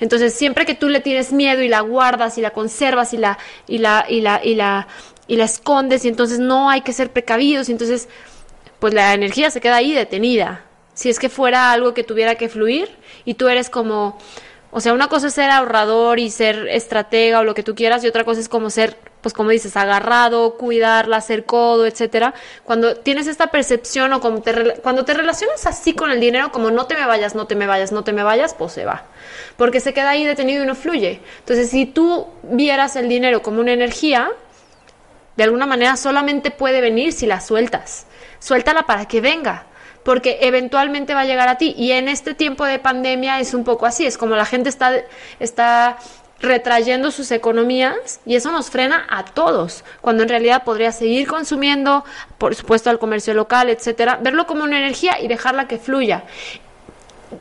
[0.00, 3.38] entonces, siempre que tú le tienes miedo y la guardas y la conservas y la,
[3.66, 4.88] y la, y la, y la,
[5.26, 8.08] y la escondes, y entonces no hay que ser precavidos, y entonces,
[8.78, 10.64] pues la energía se queda ahí detenida.
[10.94, 12.88] Si es que fuera algo que tuviera que fluir
[13.24, 14.18] y tú eres como,
[14.70, 18.04] o sea, una cosa es ser ahorrador y ser estratega o lo que tú quieras,
[18.04, 22.34] y otra cosa es como ser, pues como dices, agarrado, cuidarla, hacer codo, etcétera.
[22.64, 26.86] Cuando tienes esta percepción o te, cuando te relacionas así con el dinero, como no
[26.86, 29.04] te me vayas, no te me vayas, no te me vayas, pues se va.
[29.56, 31.22] Porque se queda ahí detenido y no fluye.
[31.38, 34.30] Entonces, si tú vieras el dinero como una energía,
[35.36, 38.06] de alguna manera solamente puede venir si la sueltas.
[38.38, 39.66] Suéltala para que venga
[40.08, 41.74] porque eventualmente va a llegar a ti.
[41.76, 44.90] Y en este tiempo de pandemia es un poco así, es como la gente está,
[45.38, 45.98] está
[46.40, 52.06] retrayendo sus economías y eso nos frena a todos, cuando en realidad podría seguir consumiendo,
[52.38, 56.24] por supuesto al comercio local, etcétera, verlo como una energía y dejarla que fluya.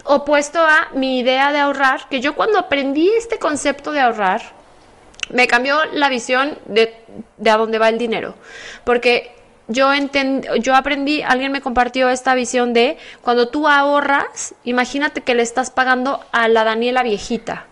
[0.04, 4.42] Opuesto a mi idea de ahorrar, que yo cuando aprendí este concepto de ahorrar,
[5.30, 6.94] me cambió la visión de,
[7.38, 8.36] de a dónde va el dinero.
[8.84, 9.37] Porque
[9.68, 9.92] yo,
[10.60, 15.72] yo aprendí, alguien me compartió esta visión de cuando tú ahorras, imagínate que le estás
[15.72, 17.66] pagando a la Daniela viejita.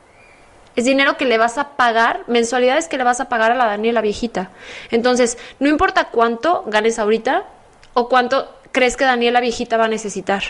[0.75, 3.65] Es dinero que le vas a pagar, mensualidades que le vas a pagar a la
[3.65, 4.49] Daniela viejita.
[4.91, 7.45] Entonces, no importa cuánto ganes ahorita
[7.93, 10.43] o cuánto crees que Daniela viejita va a necesitar.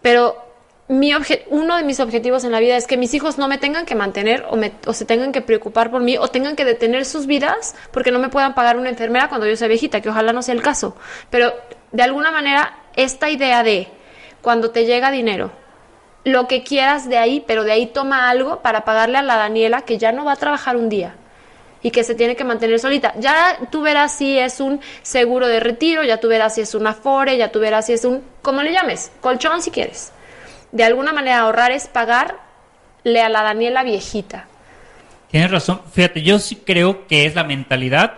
[0.00, 0.45] Pero
[0.88, 1.12] mi
[1.50, 3.96] uno de mis objetivos en la vida es que mis hijos no me tengan que
[3.96, 7.26] mantener o, me, o se tengan que preocupar por mí o tengan que detener sus
[7.26, 10.42] vidas porque no me puedan pagar una enfermera cuando yo sea viejita, que ojalá no
[10.42, 10.96] sea el caso.
[11.28, 11.52] Pero
[11.90, 13.88] de alguna manera, esta idea de
[14.42, 15.50] cuando te llega dinero,
[16.22, 19.82] lo que quieras de ahí, pero de ahí toma algo para pagarle a la Daniela
[19.82, 21.16] que ya no va a trabajar un día
[21.82, 23.12] y que se tiene que mantener solita.
[23.18, 26.86] Ya tú verás si es un seguro de retiro, ya tú verás si es un
[26.86, 30.12] afore, ya tú verás si es un, como le llames, colchón si quieres
[30.72, 34.46] de alguna manera ahorrar es pagarle a la Daniela viejita.
[35.30, 35.80] Tienes razón.
[35.92, 38.14] Fíjate, yo sí creo que es la mentalidad.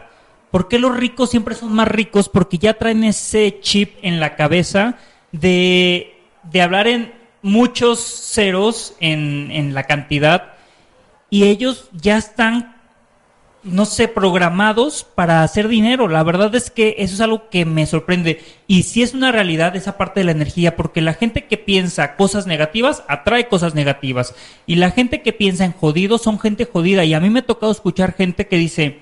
[0.51, 2.29] ¿Por qué los ricos siempre son más ricos?
[2.29, 4.97] Porque ya traen ese chip en la cabeza
[5.33, 10.55] de, de hablar en muchos ceros en, en la cantidad
[11.31, 12.78] y ellos ya están
[13.65, 16.09] no sé, programados para hacer dinero.
[16.09, 18.41] La verdad es que eso es algo que me sorprende.
[18.67, 22.17] Y si es una realidad esa parte de la energía, porque la gente que piensa
[22.17, 24.35] cosas negativas atrae cosas negativas.
[24.67, 27.05] Y la gente que piensa en jodido son gente jodida.
[27.05, 29.01] Y a mí me ha tocado escuchar gente que dice,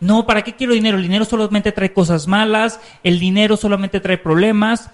[0.00, 0.96] no, ¿para qué quiero dinero?
[0.96, 4.90] El dinero solamente trae cosas malas, el dinero solamente trae problemas.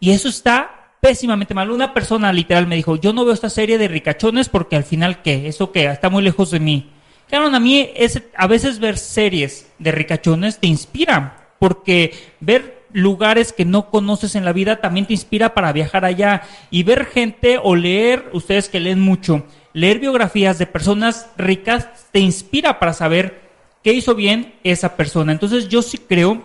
[0.00, 1.70] Y eso está pésimamente mal.
[1.70, 5.20] Una persona literal me dijo, yo no veo esta serie de ricachones porque al final,
[5.20, 5.46] ¿qué?
[5.46, 6.95] Eso que está muy lejos de mí
[7.28, 13.52] Claro, a mí es, a veces ver series de ricachones te inspira, porque ver lugares
[13.52, 17.58] que no conoces en la vida también te inspira para viajar allá y ver gente
[17.62, 23.40] o leer, ustedes que leen mucho, leer biografías de personas ricas te inspira para saber
[23.82, 25.32] qué hizo bien esa persona.
[25.32, 26.42] Entonces yo sí creo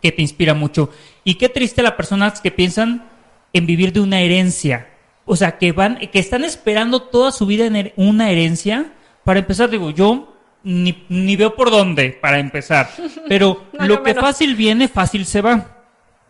[0.00, 0.90] que te inspira mucho.
[1.24, 3.08] Y qué triste las personas que piensan
[3.52, 4.88] en vivir de una herencia.
[5.24, 8.92] O sea, que van, que están esperando toda su vida en una herencia
[9.28, 12.88] para empezar, digo, yo ni, veo por dónde para empezar.
[13.28, 15.66] Pero lo que fácil viene, fácil se va.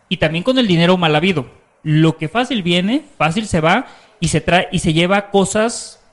[0.09, 1.49] Y también con el dinero mal habido.
[1.81, 3.87] Lo que fácil viene, fácil se va
[4.19, 6.03] y se trae y se lleva cosas,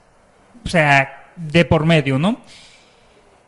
[0.63, 2.39] o sea, de por medio, ¿no?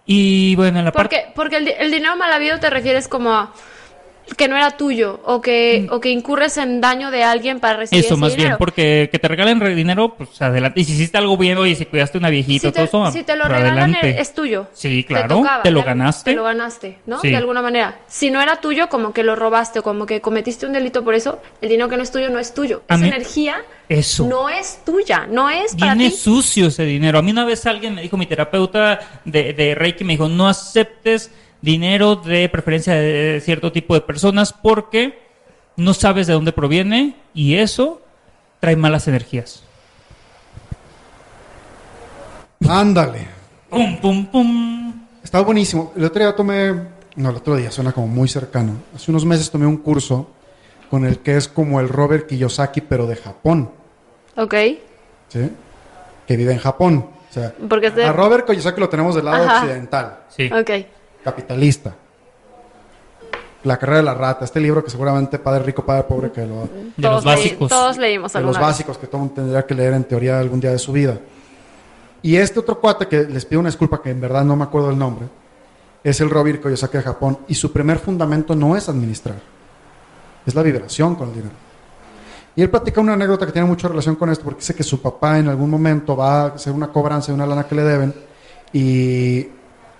[0.05, 1.27] Y bueno, en la parte.
[1.33, 3.53] Porque el, el dinero mal habido te refieres como a
[4.35, 5.93] que no era tuyo o que, mm.
[5.93, 9.27] o que incurres en daño de alguien para recibir Eso, más bien, porque que te
[9.27, 10.79] regalen dinero, pues adelante.
[10.79, 13.35] Y si hiciste algo bien, oye, si cuidaste una viejita, si todo eso, Si te
[13.35, 14.67] lo regalan, es tuyo.
[14.73, 15.43] Sí, claro.
[15.63, 16.31] Te, lo ganaste.
[16.31, 17.21] Te lo ganaste, ¿no?
[17.21, 17.99] De alguna manera.
[18.07, 21.39] Si no era tuyo, como que lo robaste, como que cometiste un delito por eso,
[21.61, 22.83] el dinero que no es tuyo no es tuyo.
[22.87, 24.27] Esa energía eso.
[24.27, 27.19] no es tuya, no es para Viene sucio ese dinero.
[27.19, 30.47] A mí una vez alguien me dijo, mi terapeuta de, de Reiki me dijo, no
[30.47, 35.19] aceptes dinero de preferencia de cierto tipo de personas porque
[35.75, 38.01] no sabes de dónde proviene y eso
[38.59, 39.63] trae malas energías.
[42.67, 43.27] Ándale.
[43.69, 45.07] Pum, pum, pum.
[45.23, 45.93] Estaba buenísimo.
[45.95, 46.73] El otro día tomé,
[47.15, 48.73] no, el otro día suena como muy cercano.
[48.95, 50.29] Hace unos meses tomé un curso
[50.89, 53.71] con el que es como el Robert Kiyosaki, pero de Japón.
[54.35, 54.55] Ok.
[55.29, 55.49] ¿Sí?
[56.27, 57.09] Que vive en Japón.
[57.29, 57.53] O sea,
[58.07, 60.19] a Robert Kiyosaki lo tenemos del lado occidental.
[60.29, 60.49] Sí.
[60.51, 60.71] Ok
[61.23, 61.95] capitalista.
[63.63, 66.69] La carrera de la rata, este libro que seguramente Padre Rico, Padre Pobre, que lo...
[66.95, 67.67] De los básicos.
[67.67, 70.79] todos leímos De los básicos que todo tendría que leer en teoría algún día de
[70.79, 71.19] su vida.
[72.21, 74.89] Y este otro cuate, que les pido una disculpa, que en verdad no me acuerdo
[74.89, 75.27] el nombre,
[76.03, 77.39] es el Robert Kiyosaki de Japón.
[77.47, 79.35] Y su primer fundamento no es administrar,
[80.45, 81.55] es la vibración con el dinero.
[82.55, 85.01] Y él platica una anécdota que tiene mucha relación con esto, porque dice que su
[85.01, 88.13] papá en algún momento va a hacer una cobranza de una lana que le deben
[88.73, 89.47] y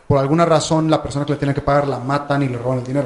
[0.09, 2.79] por alguna razón la persona que le tiene que pagar la matan y le roban
[2.79, 3.05] el dinero.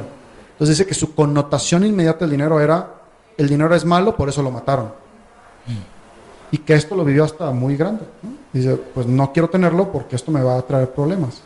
[0.54, 2.94] Entonces dice que su connotación inmediata del dinero era,
[3.36, 4.94] el dinero es malo, por eso lo mataron.
[6.50, 8.06] Y que esto lo vivió hasta muy grande.
[8.54, 11.42] Dice, pues no quiero tenerlo porque esto me va a traer problemas.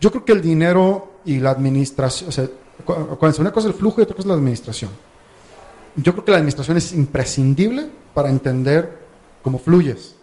[0.00, 2.48] Yo creo que el dinero y la administración, o sea,
[2.88, 4.90] una cosa es el flujo y otra cosa es la administración.
[5.94, 8.98] Yo creo que la administración es imprescindible para entender
[9.40, 10.16] cómo fluyes.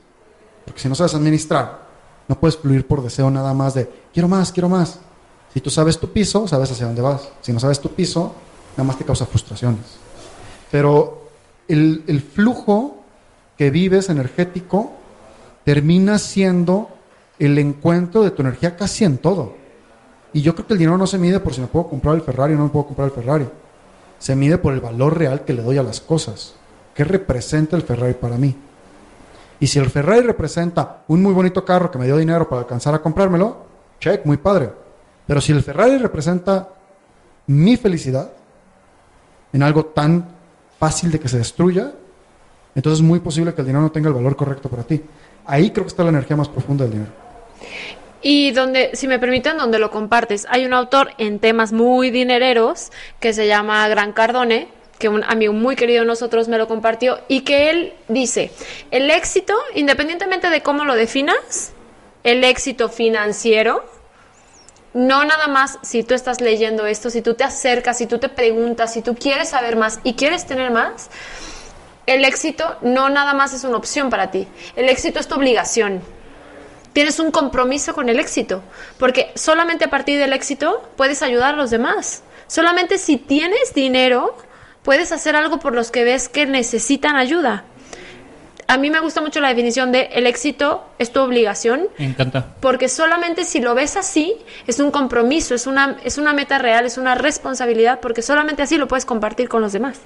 [0.65, 1.86] Porque si no sabes administrar,
[2.27, 4.99] no puedes fluir por deseo nada más de quiero más, quiero más.
[5.53, 7.29] Si tú sabes tu piso, sabes hacia dónde vas.
[7.41, 8.33] Si no sabes tu piso,
[8.75, 9.97] nada más te causa frustraciones.
[10.69, 11.29] Pero
[11.67, 12.97] el, flujo
[13.57, 14.91] que vives energético
[15.63, 16.89] termina siendo
[17.39, 19.55] el encuentro de tu energía casi en todo.
[20.33, 22.21] Y yo creo que el dinero no se mide por si me puedo comprar el
[22.21, 23.47] Ferrari o no me puedo comprar el Ferrari.
[24.19, 26.55] Se mide por el valor real que le doy a las cosas.
[26.93, 28.55] ¿Qué representa el Ferrari para mí?
[29.59, 32.93] Y si el Ferrari representa un muy bonito carro que me dio dinero para alcanzar
[32.93, 33.65] a comprármelo,
[33.99, 34.69] check, muy padre.
[35.25, 36.69] Pero si el Ferrari representa
[37.47, 38.31] mi felicidad
[39.51, 40.27] en algo tan
[40.79, 41.91] fácil de que se destruya,
[42.75, 45.01] entonces es muy posible que el dinero no tenga el valor correcto para ti.
[45.45, 47.11] Ahí creo que está la energía más profunda del dinero.
[48.21, 52.91] Y donde, si me permiten, donde lo compartes, hay un autor en temas muy dinereros
[53.19, 54.67] que se llama Gran Cardone,
[54.99, 58.51] que un amigo muy querido de nosotros me lo compartió, y que él dice,
[58.91, 61.73] el éxito, independientemente de cómo lo definas,
[62.23, 63.85] el éxito financiero,
[64.93, 68.29] no nada más si tú estás leyendo esto, si tú te acercas, si tú te
[68.29, 71.09] preguntas, si tú quieres saber más y quieres tener más,
[72.07, 76.01] el éxito no nada más es una opción para ti, el éxito es tu obligación.
[76.93, 78.63] Tienes un compromiso con el éxito,
[78.97, 82.23] porque solamente a partir del éxito puedes ayudar a los demás.
[82.47, 84.35] Solamente si tienes dinero,
[84.87, 87.65] puedes hacer algo por los que ves que necesitan ayuda.
[88.69, 91.89] A mí me gusta mucho la definición de el éxito es tu obligación.
[91.99, 92.55] Me encanta.
[92.61, 94.35] Porque solamente si lo ves así,
[94.65, 98.77] es un compromiso, es una, es una meta real, es una responsabilidad, porque solamente así
[98.77, 99.99] lo puedes compartir con los demás.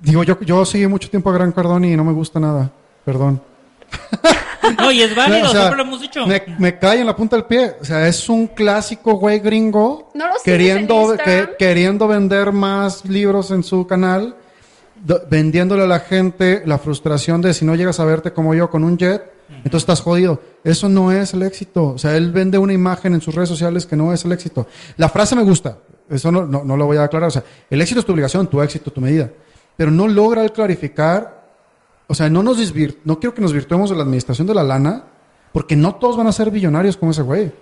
[0.00, 2.70] Digo, yo, yo seguí mucho tiempo a Gran Cardone y no me gusta nada.
[3.04, 3.42] Perdón.
[4.78, 6.26] No, y es válido, siempre lo hemos dicho.
[6.58, 7.76] Me, cae en la punta del pie.
[7.80, 10.12] O sea, es un clásico güey gringo
[10.44, 11.16] queriendo,
[11.58, 14.36] queriendo vender más libros en su canal,
[15.28, 18.84] vendiéndole a la gente la frustración de si no llegas a verte como yo con
[18.84, 20.40] un jet, entonces estás jodido.
[20.62, 21.88] Eso no es el éxito.
[21.88, 24.66] O sea, él vende una imagen en sus redes sociales que no es el éxito.
[24.96, 25.78] La frase me gusta.
[26.08, 27.28] Eso no, no, no lo voy a aclarar.
[27.28, 29.30] O sea, el éxito es tu obligación, tu éxito, tu medida.
[29.76, 31.39] Pero no logra el clarificar
[32.10, 32.58] o sea, no nos
[33.04, 35.04] no quiero que nos virtuemos de la administración de la lana,
[35.52, 37.52] porque no todos van a ser billonarios como ese güey.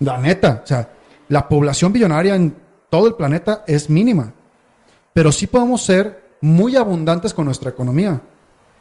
[0.00, 0.88] La neta, o sea,
[1.28, 2.52] la población billonaria en
[2.90, 4.32] todo el planeta es mínima.
[5.12, 8.20] Pero sí podemos ser muy abundantes con nuestra economía.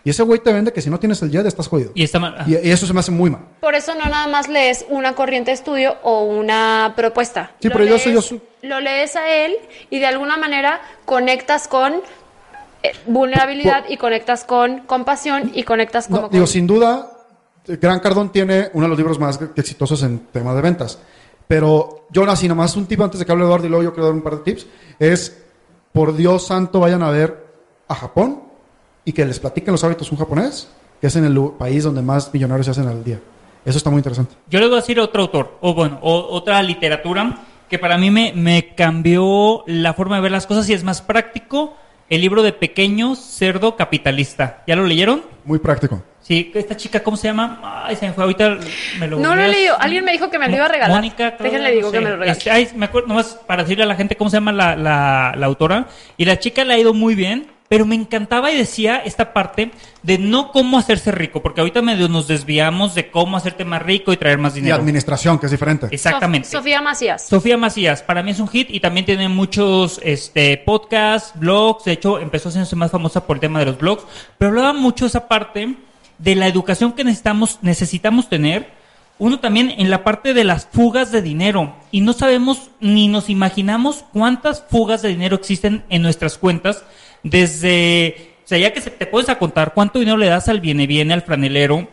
[0.03, 1.91] Y ese güey te vende que si no tienes el jet estás jodido.
[1.93, 2.43] Y, está mal.
[2.47, 3.41] y, eso se me hace muy mal.
[3.59, 7.51] Por eso no nada más lees una corriente de estudio o una propuesta.
[7.59, 8.21] Sí, pero yo soy yo.
[8.63, 9.55] Lo lees a él
[9.91, 12.01] y de alguna manera conectas con
[13.07, 16.29] vulnerabilidad y conectas con compasión y conectas con...
[16.29, 17.11] digo, sin duda,
[17.65, 20.99] Gran Cardón tiene uno de los libros más exitosos en tema de ventas.
[21.47, 24.07] Pero yo así nomás un tip antes de que hable Eduardo y luego yo quiero
[24.07, 24.67] dar un par de tips.
[24.99, 25.43] Es,
[25.91, 27.45] por Dios santo, vayan a ver
[27.87, 28.43] a Japón
[29.05, 30.69] y que les platiquen los hábitos un japonés,
[30.99, 33.19] que es en el país donde más millonarios se hacen al día.
[33.65, 34.35] Eso está muy interesante.
[34.49, 38.11] Yo le voy a decir otro autor, o bueno, o, otra literatura que para mí
[38.11, 41.75] me, me cambió la forma de ver las cosas y es más práctico.
[42.09, 44.63] El libro de Pequeño Cerdo Capitalista.
[44.67, 45.23] ¿Ya lo leyeron?
[45.45, 46.03] Muy práctico.
[46.21, 47.83] Sí, esta chica, ¿cómo se llama?
[47.85, 48.57] Ay, se me fue ahorita,
[48.97, 50.95] me lo No lo he leído, alguien me dijo que me lo iba a regalar.
[50.95, 52.31] Mónica, Déjenle digo que me lo regale.
[52.31, 55.33] Este, ay, me acuerdo, nomás para decirle a la gente cómo se llama la, la,
[55.35, 55.87] la autora.
[56.15, 59.71] Y la chica le ha ido muy bien pero me encantaba y decía esta parte
[60.03, 64.13] de no cómo hacerse rico, porque ahorita medio nos desviamos de cómo hacerte más rico
[64.13, 64.75] y traer más dinero.
[64.75, 65.87] Y administración, que es diferente.
[65.89, 66.47] Exactamente.
[66.47, 67.25] Sofía Macías.
[67.25, 71.93] Sofía Macías, para mí es un hit y también tiene muchos este, podcasts, blogs, de
[71.93, 74.03] hecho empezó a ser más famosa por el tema de los blogs,
[74.37, 75.75] pero hablaba mucho esa parte
[76.19, 78.69] de la educación que necesitamos, necesitamos tener.
[79.17, 81.75] Uno también en la parte de las fugas de dinero.
[81.89, 86.83] Y no sabemos ni nos imaginamos cuántas fugas de dinero existen en nuestras cuentas
[87.23, 90.61] desde, o sea, ya que se, te puedes a contar cuánto dinero le das al
[90.61, 91.87] viene viene, al franelero,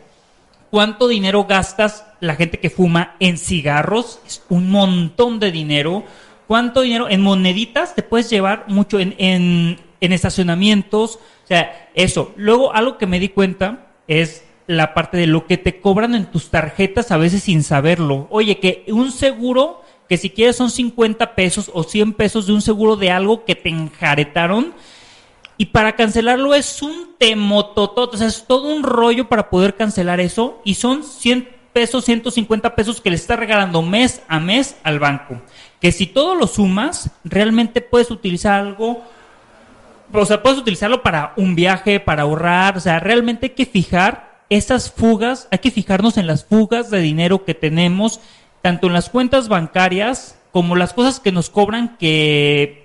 [0.70, 6.05] cuánto dinero gastas la gente que fuma en cigarros, es un montón de dinero,
[6.47, 12.33] cuánto dinero en moneditas te puedes llevar mucho en, en, en estacionamientos, o sea, eso.
[12.37, 16.26] Luego, algo que me di cuenta es la parte de lo que te cobran en
[16.26, 18.28] tus tarjetas a veces sin saberlo.
[18.31, 22.62] Oye, que un seguro, que si quieres son 50 pesos o 100 pesos de un
[22.62, 24.72] seguro de algo que te enjaretaron,
[25.61, 30.18] y para cancelarlo es un temototot, o sea, es todo un rollo para poder cancelar
[30.18, 30.62] eso.
[30.64, 35.42] Y son 100 pesos, 150 pesos que le está regalando mes a mes al banco.
[35.78, 39.02] Que si todo lo sumas, realmente puedes utilizar algo,
[40.11, 44.40] o sea, puedes utilizarlo para un viaje, para ahorrar, o sea, realmente hay que fijar
[44.48, 48.22] esas fugas, hay que fijarnos en las fugas de dinero que tenemos,
[48.62, 52.80] tanto en las cuentas bancarias como las cosas que nos cobran que,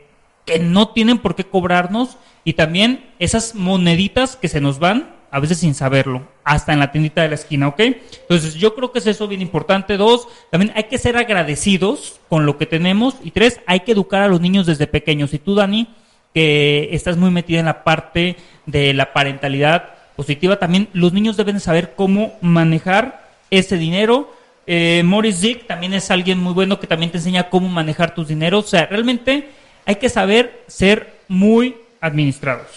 [0.45, 5.39] que no tienen por qué cobrarnos y también esas moneditas que se nos van, a
[5.39, 7.79] veces sin saberlo, hasta en la tiendita de la esquina, ¿ok?
[7.79, 9.97] Entonces yo creo que es eso bien importante.
[9.97, 13.15] Dos, también hay que ser agradecidos con lo que tenemos.
[13.23, 15.33] Y tres, hay que educar a los niños desde pequeños.
[15.33, 15.89] Y tú, Dani,
[16.33, 21.59] que estás muy metida en la parte de la parentalidad positiva, también los niños deben
[21.59, 24.33] saber cómo manejar ese dinero.
[24.67, 28.27] Eh, Morris Dick también es alguien muy bueno que también te enseña cómo manejar tus
[28.27, 28.65] dineros.
[28.65, 29.49] O sea, realmente
[29.85, 32.67] hay que saber ser muy administrados.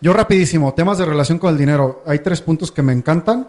[0.00, 2.02] Yo rapidísimo, temas de relación con el dinero.
[2.06, 3.48] Hay tres puntos que me encantan.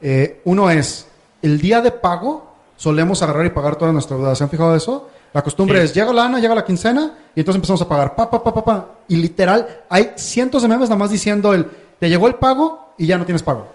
[0.00, 1.06] Eh, uno es,
[1.42, 4.34] el día de pago solemos agarrar y pagar toda nuestra deuda.
[4.34, 5.08] ¿Se han fijado de eso?
[5.32, 8.28] La costumbre es, llega la ANA, llega la quincena y entonces empezamos a pagar, pa,
[8.28, 8.88] pa, pa, pa, pa.
[9.08, 11.66] Y literal, hay cientos de memes nada más diciendo el,
[11.98, 13.66] te llegó el pago y ya no tienes pago.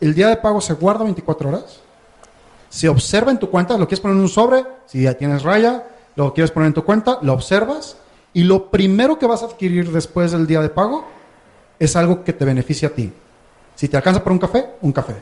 [0.00, 1.80] El día de pago se guarda 24 horas.
[2.68, 5.84] Se observa en tu cuenta, lo quieres poner en un sobre, si ya tienes raya,
[6.16, 7.96] lo quieres poner en tu cuenta, lo observas
[8.32, 11.04] y lo primero que vas a adquirir después del día de pago
[11.78, 13.12] es algo que te beneficie a ti.
[13.74, 15.14] Si te alcanza para un café, un café.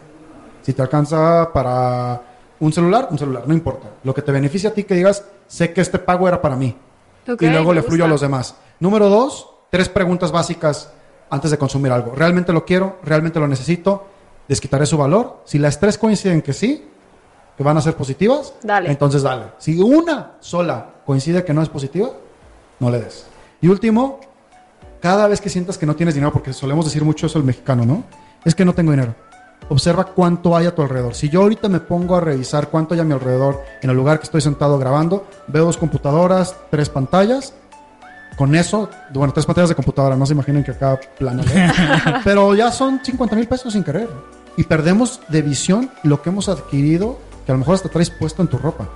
[0.62, 2.20] Si te alcanza para
[2.60, 3.88] un celular, un celular, no importa.
[4.04, 6.76] Lo que te beneficia a ti que digas, sé que este pago era para mí.
[7.26, 8.56] y luego le fluyo a los demás.
[8.78, 10.92] Número dos, tres preguntas básicas
[11.30, 12.14] antes de consumir algo.
[12.14, 12.98] ¿Realmente lo quiero?
[13.04, 14.06] ¿Realmente lo necesito?
[14.48, 15.42] ¿Desquitaré su valor?
[15.44, 16.89] Si las tres coinciden que sí,
[17.60, 18.90] que van a ser positivas, dale.
[18.90, 19.48] entonces dale.
[19.58, 22.08] Si una sola coincide que no es positiva,
[22.78, 23.26] no le des.
[23.60, 24.18] Y último,
[24.98, 27.84] cada vez que sientas que no tienes dinero, porque solemos decir mucho eso el mexicano,
[27.84, 28.04] ¿no?
[28.46, 29.14] Es que no tengo dinero.
[29.68, 31.14] Observa cuánto hay a tu alrededor.
[31.14, 34.20] Si yo ahorita me pongo a revisar cuánto hay a mi alrededor en el lugar
[34.20, 37.52] que estoy sentado grabando, veo dos computadoras, tres pantallas.
[38.38, 41.42] Con eso, bueno, tres pantallas de computadora, no se imaginen que acá plano.
[42.24, 44.08] Pero ya son 50 mil pesos sin querer.
[44.56, 48.42] Y perdemos de visión lo que hemos adquirido, que a lo mejor hasta traes puesto
[48.42, 48.88] en tu ropa.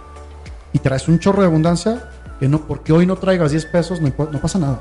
[0.73, 4.13] Y traes un chorro de abundancia que no, porque hoy no traigas 10 pesos, no,
[4.31, 4.81] no pasa nada.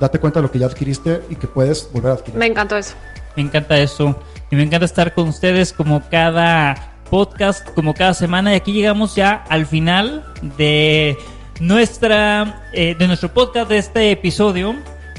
[0.00, 2.38] Date cuenta de lo que ya adquiriste y que puedes volver a adquirir.
[2.38, 2.94] Me encantó eso.
[3.36, 4.18] Me encanta eso.
[4.50, 8.52] Y me encanta estar con ustedes como cada podcast, como cada semana.
[8.52, 10.24] Y aquí llegamos ya al final
[10.56, 11.16] de
[11.60, 14.74] nuestra eh, de nuestro podcast de este episodio.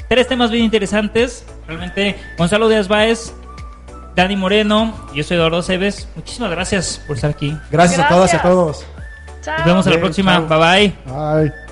[0.08, 1.44] Tres temas bien interesantes.
[1.66, 3.34] Realmente, Gonzalo Díaz Báez,
[4.16, 6.08] Dani Moreno, yo soy Eduardo Cebes.
[6.16, 7.54] Muchísimas gracias por estar aquí.
[7.70, 8.84] Gracias, a todas y a todos.
[9.46, 10.40] Nos vemos a la próxima.
[10.40, 10.94] Bye bye.
[11.04, 11.65] Bye.